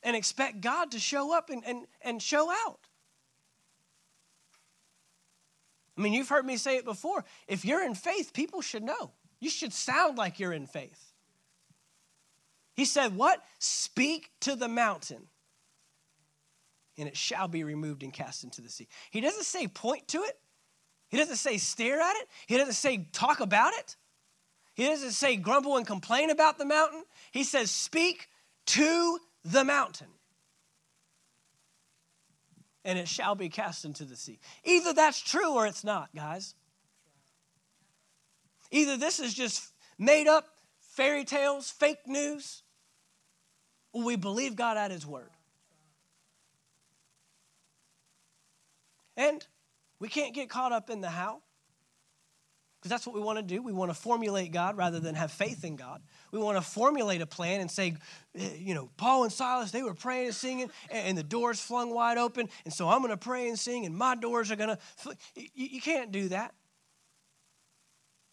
and 0.03 0.16
expect 0.16 0.62
God 0.62 0.91
to 0.91 0.99
show 0.99 1.36
up 1.36 1.49
and, 1.49 1.64
and, 1.66 1.86
and 2.01 2.22
show 2.22 2.51
out. 2.51 2.80
I 5.97 6.01
mean, 6.01 6.14
you've 6.14 6.30
heard 6.30 6.45
me 6.45 6.57
say 6.57 6.78
it 6.78 6.86
before. 6.86 7.24
If 7.47 7.64
you're 7.64 7.84
in 7.84 7.95
faith, 7.95 8.34
people 8.34 8.62
should 8.62 8.84
know. 8.84 9.12
You 9.39 9.49
should 9.49 9.74
sound 9.74 10.18
like 10.18 10.39
you're 10.39 10.53
in 10.53 10.68
faith. 10.68 11.14
He 12.74 12.86
said, 12.86 13.16
What? 13.16 13.43
Speak 13.59 14.32
to 14.41 14.55
the 14.55 14.68
mountain, 14.68 15.28
and 16.97 17.07
it 17.07 17.18
shall 17.18 17.47
be 17.47 17.64
removed 17.64 18.03
and 18.03 18.14
cast 18.14 18.43
into 18.43 18.62
the 18.62 18.70
sea. 18.70 18.88
He 19.12 19.22
doesn't 19.22 19.43
say 19.43 19.68
point 19.68 20.07
to 20.09 20.20
it, 20.20 20.39
he 21.09 21.18
doesn't 21.18 21.36
say 21.36 21.57
stare 21.57 21.99
at 21.99 22.16
it, 22.16 22.28
he 22.47 22.57
doesn't 22.57 22.74
say 22.74 23.07
talk 23.12 23.39
about 23.39 23.74
it, 23.74 23.97
he 24.82 24.88
doesn't 24.88 25.11
say 25.11 25.36
grumble 25.36 25.77
and 25.77 25.86
complain 25.86 26.32
about 26.32 26.57
the 26.57 26.65
mountain. 26.65 27.03
He 27.32 27.43
says, 27.43 27.69
Speak 27.69 28.29
to 28.65 29.19
the 29.45 29.63
mountain, 29.63 30.07
and 32.84 32.97
it 32.97 33.07
shall 33.07 33.36
be 33.36 33.47
cast 33.47 33.86
into 33.86 34.05
the 34.05 34.15
sea. 34.15 34.39
Either 34.63 34.91
that's 34.91 35.21
true 35.21 35.53
or 35.53 35.67
it's 35.67 35.84
not, 35.84 36.09
guys. 36.15 36.55
Either 38.71 38.97
this 38.97 39.19
is 39.19 39.36
just 39.36 39.71
made 39.99 40.27
up 40.27 40.47
fairy 40.79 41.25
tales, 41.25 41.69
fake 41.69 42.07
news, 42.07 42.63
or 43.93 44.03
we 44.03 44.15
believe 44.15 44.55
God 44.55 44.77
at 44.77 44.89
His 44.89 45.05
word. 45.05 45.29
And 49.15 49.45
we 49.99 50.07
can't 50.07 50.34
get 50.34 50.49
caught 50.49 50.71
up 50.71 50.89
in 50.89 51.01
the 51.01 51.09
how. 51.11 51.43
Because 52.82 52.89
that's 52.89 53.05
what 53.05 53.13
we 53.13 53.21
want 53.21 53.38
to 53.38 53.43
do. 53.43 53.61
We 53.61 53.73
want 53.73 53.91
to 53.91 53.95
formulate 53.95 54.51
God 54.51 54.75
rather 54.75 54.99
than 54.99 55.13
have 55.13 55.32
faith 55.32 55.63
in 55.63 55.75
God. 55.75 56.01
We 56.32 56.39
want 56.39 56.57
to 56.57 56.63
formulate 56.63 57.21
a 57.21 57.27
plan 57.27 57.61
and 57.61 57.69
say, 57.69 57.93
eh, 58.36 58.55
you 58.57 58.73
know, 58.73 58.89
Paul 58.97 59.23
and 59.23 59.32
Silas, 59.32 59.69
they 59.69 59.84
were 59.84 59.93
praying 59.93 60.27
and 60.27 60.36
singing, 60.36 60.71
and 60.89 61.15
the 61.15 61.21
doors 61.21 61.59
flung 61.59 61.93
wide 61.93 62.17
open, 62.17 62.49
and 62.65 62.73
so 62.73 62.89
I'm 62.89 63.03
going 63.03 63.11
to 63.11 63.17
pray 63.17 63.49
and 63.49 63.59
sing, 63.59 63.86
and 63.86 63.95
my 63.95 64.15
doors 64.15 64.49
are 64.49 64.55
going 64.55 64.75
to. 64.75 65.15
You 65.53 65.79
can't 65.79 66.11
do 66.11 66.29
that. 66.29 66.55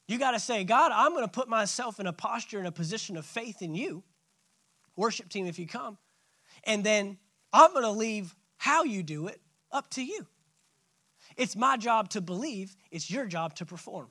You 0.06 0.18
got 0.18 0.30
to 0.30 0.40
say, 0.40 0.64
God, 0.64 0.92
I'm 0.94 1.12
going 1.12 1.24
to 1.24 1.30
put 1.30 1.50
myself 1.50 2.00
in 2.00 2.06
a 2.06 2.14
posture, 2.14 2.58
in 2.58 2.64
a 2.64 2.72
position 2.72 3.18
of 3.18 3.26
faith 3.26 3.60
in 3.60 3.74
you. 3.74 4.02
Worship 4.96 5.28
team, 5.28 5.46
if 5.46 5.58
you 5.58 5.66
come. 5.66 5.98
And 6.64 6.82
then 6.82 7.18
I'm 7.52 7.72
going 7.72 7.84
to 7.84 7.90
leave 7.90 8.34
how 8.56 8.84
you 8.84 9.02
do 9.02 9.26
it 9.26 9.42
up 9.70 9.90
to 9.90 10.02
you. 10.02 10.26
It's 11.36 11.54
my 11.54 11.76
job 11.76 12.08
to 12.10 12.22
believe, 12.22 12.74
it's 12.90 13.10
your 13.10 13.26
job 13.26 13.54
to 13.56 13.66
perform. 13.66 14.08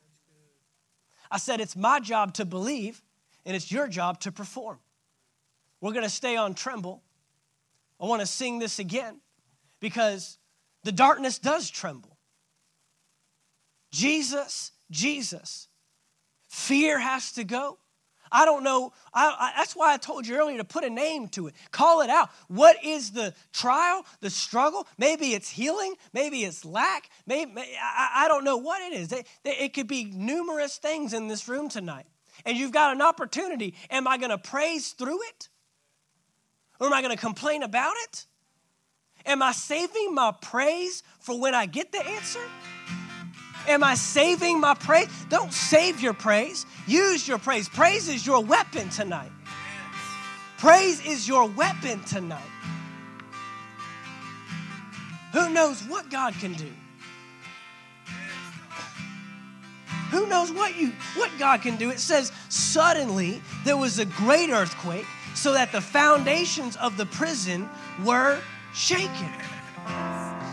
I 1.32 1.38
said, 1.38 1.60
It's 1.60 1.76
my 1.76 2.00
job 2.00 2.34
to 2.36 2.46
believe, 2.46 3.02
and 3.46 3.56
it's 3.56 3.72
your 3.72 3.88
job 3.88 4.20
to 4.22 4.32
perform. 4.32 4.80
We're 5.82 5.94
going 5.94 6.04
to 6.04 6.10
stay 6.10 6.36
on 6.36 6.54
tremble. 6.54 7.04
I 8.00 8.06
want 8.06 8.22
to 8.22 8.28
sing 8.28 8.60
this 8.60 8.80
again 8.80 9.20
because 9.80 10.38
the 10.84 10.92
darkness 10.92 11.40
does 11.40 11.70
tremble. 11.70 12.18
Jesus, 13.92 14.72
Jesus. 14.92 15.68
Fear 16.48 17.00
has 17.00 17.32
to 17.34 17.44
go. 17.44 17.78
I 18.32 18.46
don't 18.46 18.64
know. 18.64 18.94
I, 19.14 19.36
I, 19.40 19.54
that's 19.58 19.76
why 19.76 19.94
I 19.94 19.98
told 19.98 20.28
you 20.28 20.36
earlier 20.36 20.58
to 20.58 20.64
put 20.64 20.84
a 20.84 20.90
name 20.90 21.28
to 21.30 21.48
it. 21.48 21.56
Call 21.72 22.02
it 22.02 22.10
out. 22.10 22.30
What 22.48 22.78
is 22.84 23.12
the 23.12 23.34
trial, 23.54 24.06
the 24.20 24.30
struggle? 24.30 24.88
Maybe 24.98 25.34
it's 25.34 25.50
healing. 25.50 25.96
Maybe 26.14 26.44
it's 26.44 26.66
lack. 26.66 27.10
Maybe 27.26 27.52
I, 27.82 28.26
I 28.26 28.28
don't 28.28 28.44
know 28.44 28.58
what 28.58 28.82
it 28.82 28.94
is. 28.94 29.12
It, 29.12 29.28
it 29.44 29.74
could 29.74 29.88
be 29.88 30.06
numerous 30.06 30.78
things 30.78 31.14
in 31.14 31.28
this 31.28 31.48
room 31.48 31.70
tonight. 31.70 32.06
And 32.46 32.58
you've 32.58 32.72
got 32.72 32.94
an 32.94 33.02
opportunity. 33.02 33.76
Am 33.90 34.08
I 34.08 34.18
going 34.18 34.30
to 34.30 34.38
praise 34.38 34.92
through 34.92 35.24
it? 35.24 35.50
Or 36.80 36.88
am 36.88 36.94
I 36.94 37.02
going 37.02 37.16
to 37.16 37.20
complain 37.20 37.64
about 37.64 37.94
it? 38.04 38.26
Am 39.26 39.42
I 39.42 39.52
saving 39.52 40.14
my 40.14 40.34
praise 40.42 41.04
for 41.20 41.40
when 41.40 41.54
I 41.56 41.66
get 41.66 41.92
the 41.92 42.06
answer? 42.06 42.40
Am 43.68 43.84
I 43.84 43.96
saving 43.96 44.60
my 44.60 44.74
praise? 44.74 45.10
Don't 45.30 45.52
save 45.52 46.00
your 46.00 46.14
praise. 46.14 46.66
Use 46.88 47.28
your 47.28 47.38
praise. 47.38 47.68
Praise 47.68 48.08
is 48.08 48.26
your 48.26 48.44
weapon 48.44 48.90
tonight. 48.90 49.32
Praise 50.58 51.06
is 51.06 51.28
your 51.28 51.48
weapon 51.50 52.02
tonight. 52.06 52.42
Who 55.34 55.50
knows 55.50 55.82
what 55.84 56.10
God 56.10 56.34
can 56.36 56.54
do? 56.54 56.70
Who 60.12 60.26
knows 60.28 60.52
what 60.54 60.78
you 60.78 60.94
what 61.16 61.30
God 61.38 61.62
can 61.62 61.76
do? 61.76 61.90
It 61.90 62.00
says 62.00 62.32
suddenly 62.48 63.42
there 63.66 63.76
was 63.76 64.00
a 64.00 64.06
great 64.06 64.50
earthquake 64.50 65.06
so 65.36 65.54
that 65.54 65.72
the 65.72 65.82
foundations 65.82 66.78
of 66.78 66.98
the 66.98 67.06
prison 67.06 67.70
were 68.06 68.40
shaken. 68.74 69.30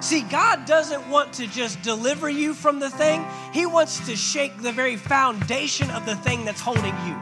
See, 0.05 0.21
God 0.21 0.67
doesn't 0.67 1.09
want 1.09 1.33
to 1.35 1.47
just 1.47 1.81
deliver 1.81 2.29
you 2.29 2.53
from 2.53 2.79
the 2.79 2.91
thing, 2.91 3.25
He 3.55 3.65
wants 3.65 4.07
to 4.07 4.15
shake 4.15 4.61
the 4.61 4.71
very 4.71 4.97
foundation 4.97 5.91
of 5.93 6.05
the 6.05 6.15
thing 6.15 6.45
that's 6.45 6.61
holding 6.61 6.95
you. 7.07 7.17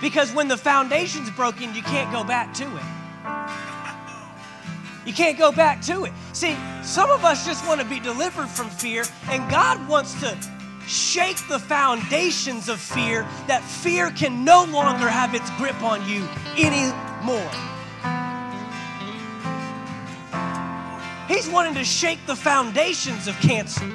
Because 0.00 0.34
when 0.34 0.48
the 0.48 0.56
foundation's 0.56 1.30
broken, 1.30 1.72
you 1.72 1.82
can't 1.82 2.10
go 2.10 2.24
back 2.24 2.52
to 2.54 2.64
it. 2.64 2.82
You 5.06 5.12
can't 5.12 5.38
go 5.38 5.52
back 5.52 5.82
to 5.82 6.06
it. 6.06 6.12
See, 6.32 6.56
some 6.82 7.10
of 7.10 7.24
us 7.24 7.46
just 7.46 7.64
want 7.68 7.80
to 7.80 7.86
be 7.86 8.00
delivered 8.00 8.48
from 8.48 8.68
fear, 8.68 9.04
and 9.30 9.48
God 9.48 9.88
wants 9.88 10.20
to 10.22 10.36
shake 10.88 11.38
the 11.48 11.60
foundations 11.60 12.68
of 12.68 12.80
fear 12.80 13.22
that 13.46 13.62
fear 13.62 14.10
can 14.10 14.44
no 14.44 14.64
longer 14.64 15.08
have 15.08 15.32
its 15.32 15.48
grip 15.58 15.80
on 15.80 16.08
you 16.08 16.26
anymore. 16.58 17.75
He's 21.36 21.50
wanting 21.50 21.74
to 21.74 21.84
shake 21.84 22.18
the 22.26 22.34
foundations 22.34 23.28
of 23.28 23.34
cancer, 23.40 23.86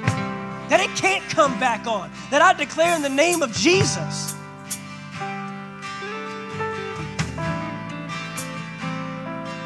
that 0.68 0.78
it 0.78 0.96
can't 0.96 1.28
come 1.28 1.58
back 1.58 1.88
on, 1.88 2.08
that 2.30 2.40
I 2.40 2.52
declare 2.52 2.94
in 2.94 3.02
the 3.02 3.08
name 3.08 3.42
of 3.42 3.52
Jesus. 3.52 4.36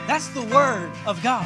That's 0.06 0.28
the 0.28 0.40
Word 0.40 0.90
of 1.04 1.22
God. 1.22 1.44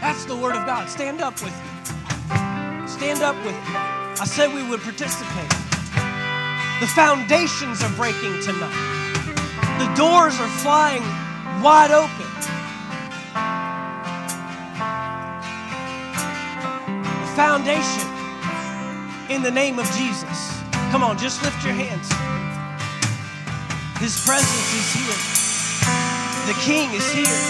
That's 0.00 0.24
the 0.24 0.36
Word 0.36 0.54
of 0.54 0.66
God. 0.66 0.88
Stand 0.88 1.20
up 1.20 1.34
with 1.42 1.50
me. 1.50 2.86
Stand 2.86 3.22
up 3.22 3.34
with 3.44 3.56
me. 3.56 3.74
I 3.74 4.24
said 4.24 4.54
we 4.54 4.62
would 4.62 4.82
participate. 4.82 5.50
The 6.78 6.86
foundations 6.86 7.82
are 7.82 7.92
breaking 7.96 8.40
tonight, 8.40 8.70
the 9.80 9.92
doors 9.96 10.38
are 10.38 10.48
flying 10.60 11.02
wide 11.60 11.90
open. 11.90 12.51
Foundation 17.34 18.04
in 19.30 19.42
the 19.42 19.50
name 19.50 19.78
of 19.78 19.86
Jesus. 19.96 20.60
Come 20.90 21.02
on, 21.02 21.16
just 21.16 21.42
lift 21.42 21.64
your 21.64 21.72
hands. 21.72 22.08
His 23.96 24.20
presence 24.26 24.68
is 24.76 24.88
here. 24.92 25.16
The 26.44 26.58
King 26.60 26.92
is 26.92 27.08
here. 27.08 27.40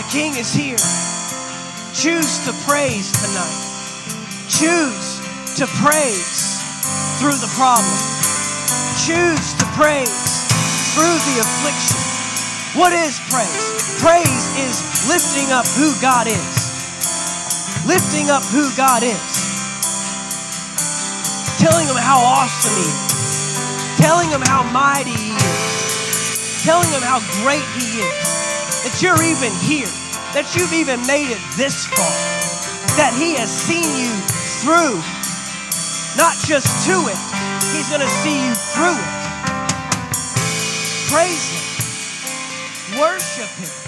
The 0.00 0.08
King 0.08 0.32
is 0.40 0.54
here. 0.54 0.80
Choose 1.92 2.44
to 2.48 2.52
praise 2.64 3.12
tonight. 3.20 3.60
Choose 4.48 5.20
to 5.60 5.66
praise 5.84 6.56
through 7.20 7.36
the 7.36 7.52
problem. 7.60 7.98
Choose 9.04 9.52
to 9.60 9.66
praise 9.76 10.48
through 10.96 11.16
the 11.28 11.36
affliction. 11.44 12.00
What 12.80 12.92
is 12.92 13.20
praise? 13.28 14.00
Praise 14.00 14.44
is 14.64 14.80
lifting 15.08 15.52
up 15.52 15.66
who 15.76 15.92
God 16.00 16.26
is. 16.26 16.55
Lifting 17.86 18.30
up 18.34 18.42
who 18.50 18.66
God 18.76 19.06
is. 19.06 19.46
Telling 21.62 21.86
him 21.86 21.94
how 21.94 22.18
awesome 22.18 22.74
he 22.74 22.82
is. 22.82 23.96
Telling 23.96 24.28
him 24.28 24.42
how 24.42 24.66
mighty 24.74 25.14
he 25.14 25.30
is. 25.30 26.62
Telling 26.66 26.90
him 26.90 27.02
how 27.06 27.22
great 27.46 27.62
he 27.78 28.02
is. 28.02 28.26
That 28.82 28.98
you're 28.98 29.22
even 29.22 29.54
here. 29.62 29.86
That 30.34 30.50
you've 30.58 30.74
even 30.74 30.98
made 31.06 31.30
it 31.30 31.38
this 31.54 31.86
far. 31.86 32.10
That 32.98 33.14
he 33.14 33.38
has 33.38 33.50
seen 33.54 33.86
you 33.94 34.10
through. 34.66 34.98
Not 36.18 36.34
just 36.42 36.66
to 36.90 36.96
it, 37.06 37.20
he's 37.70 37.88
going 37.88 38.02
to 38.02 38.10
see 38.10 38.34
you 38.34 38.54
through 38.74 38.98
it. 38.98 39.14
Praise 41.06 41.54
him. 41.54 42.98
Worship 42.98 43.50
him. 43.62 43.85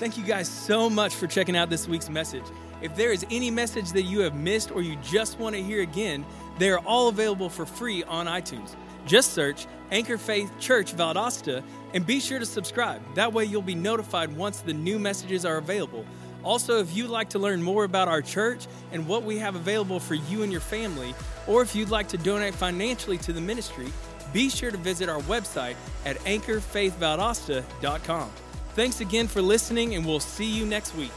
Thank 0.00 0.16
you 0.16 0.24
guys 0.24 0.48
so 0.48 0.88
much 0.88 1.14
for 1.14 1.26
checking 1.26 1.54
out 1.54 1.68
this 1.68 1.86
week's 1.86 2.08
message. 2.08 2.44
If 2.80 2.96
there 2.96 3.12
is 3.12 3.26
any 3.30 3.50
message 3.50 3.92
that 3.92 4.04
you 4.04 4.20
have 4.20 4.34
missed 4.34 4.70
or 4.70 4.80
you 4.80 4.96
just 5.02 5.38
want 5.38 5.54
to 5.54 5.62
hear 5.62 5.82
again, 5.82 6.24
they 6.58 6.70
are 6.70 6.78
all 6.86 7.08
available 7.08 7.50
for 7.50 7.66
free 7.66 8.02
on 8.04 8.24
iTunes. 8.24 8.74
Just 9.04 9.34
search 9.34 9.66
Anchor 9.90 10.16
Faith 10.16 10.50
Church 10.58 10.96
Valdosta 10.96 11.62
and 11.92 12.06
be 12.06 12.18
sure 12.18 12.38
to 12.38 12.46
subscribe. 12.46 13.02
That 13.14 13.34
way 13.34 13.44
you'll 13.44 13.60
be 13.60 13.74
notified 13.74 14.34
once 14.34 14.60
the 14.60 14.72
new 14.72 14.98
messages 14.98 15.44
are 15.44 15.58
available. 15.58 16.06
Also, 16.44 16.78
if 16.78 16.96
you'd 16.96 17.10
like 17.10 17.28
to 17.28 17.38
learn 17.38 17.62
more 17.62 17.84
about 17.84 18.08
our 18.08 18.22
church 18.22 18.66
and 18.92 19.06
what 19.06 19.22
we 19.22 19.36
have 19.36 19.54
available 19.54 20.00
for 20.00 20.14
you 20.14 20.42
and 20.42 20.50
your 20.50 20.62
family, 20.62 21.14
or 21.46 21.60
if 21.60 21.76
you'd 21.76 21.90
like 21.90 22.08
to 22.08 22.16
donate 22.16 22.54
financially 22.54 23.18
to 23.18 23.34
the 23.34 23.40
ministry, 23.42 23.92
be 24.32 24.48
sure 24.48 24.70
to 24.70 24.78
visit 24.78 25.10
our 25.10 25.20
website 25.20 25.74
at 26.06 26.16
anchorfaithvaldosta.com. 26.20 28.30
Thanks 28.74 29.00
again 29.00 29.26
for 29.26 29.42
listening, 29.42 29.94
and 29.94 30.06
we'll 30.06 30.20
see 30.20 30.50
you 30.50 30.64
next 30.64 30.94
week. 30.94 31.12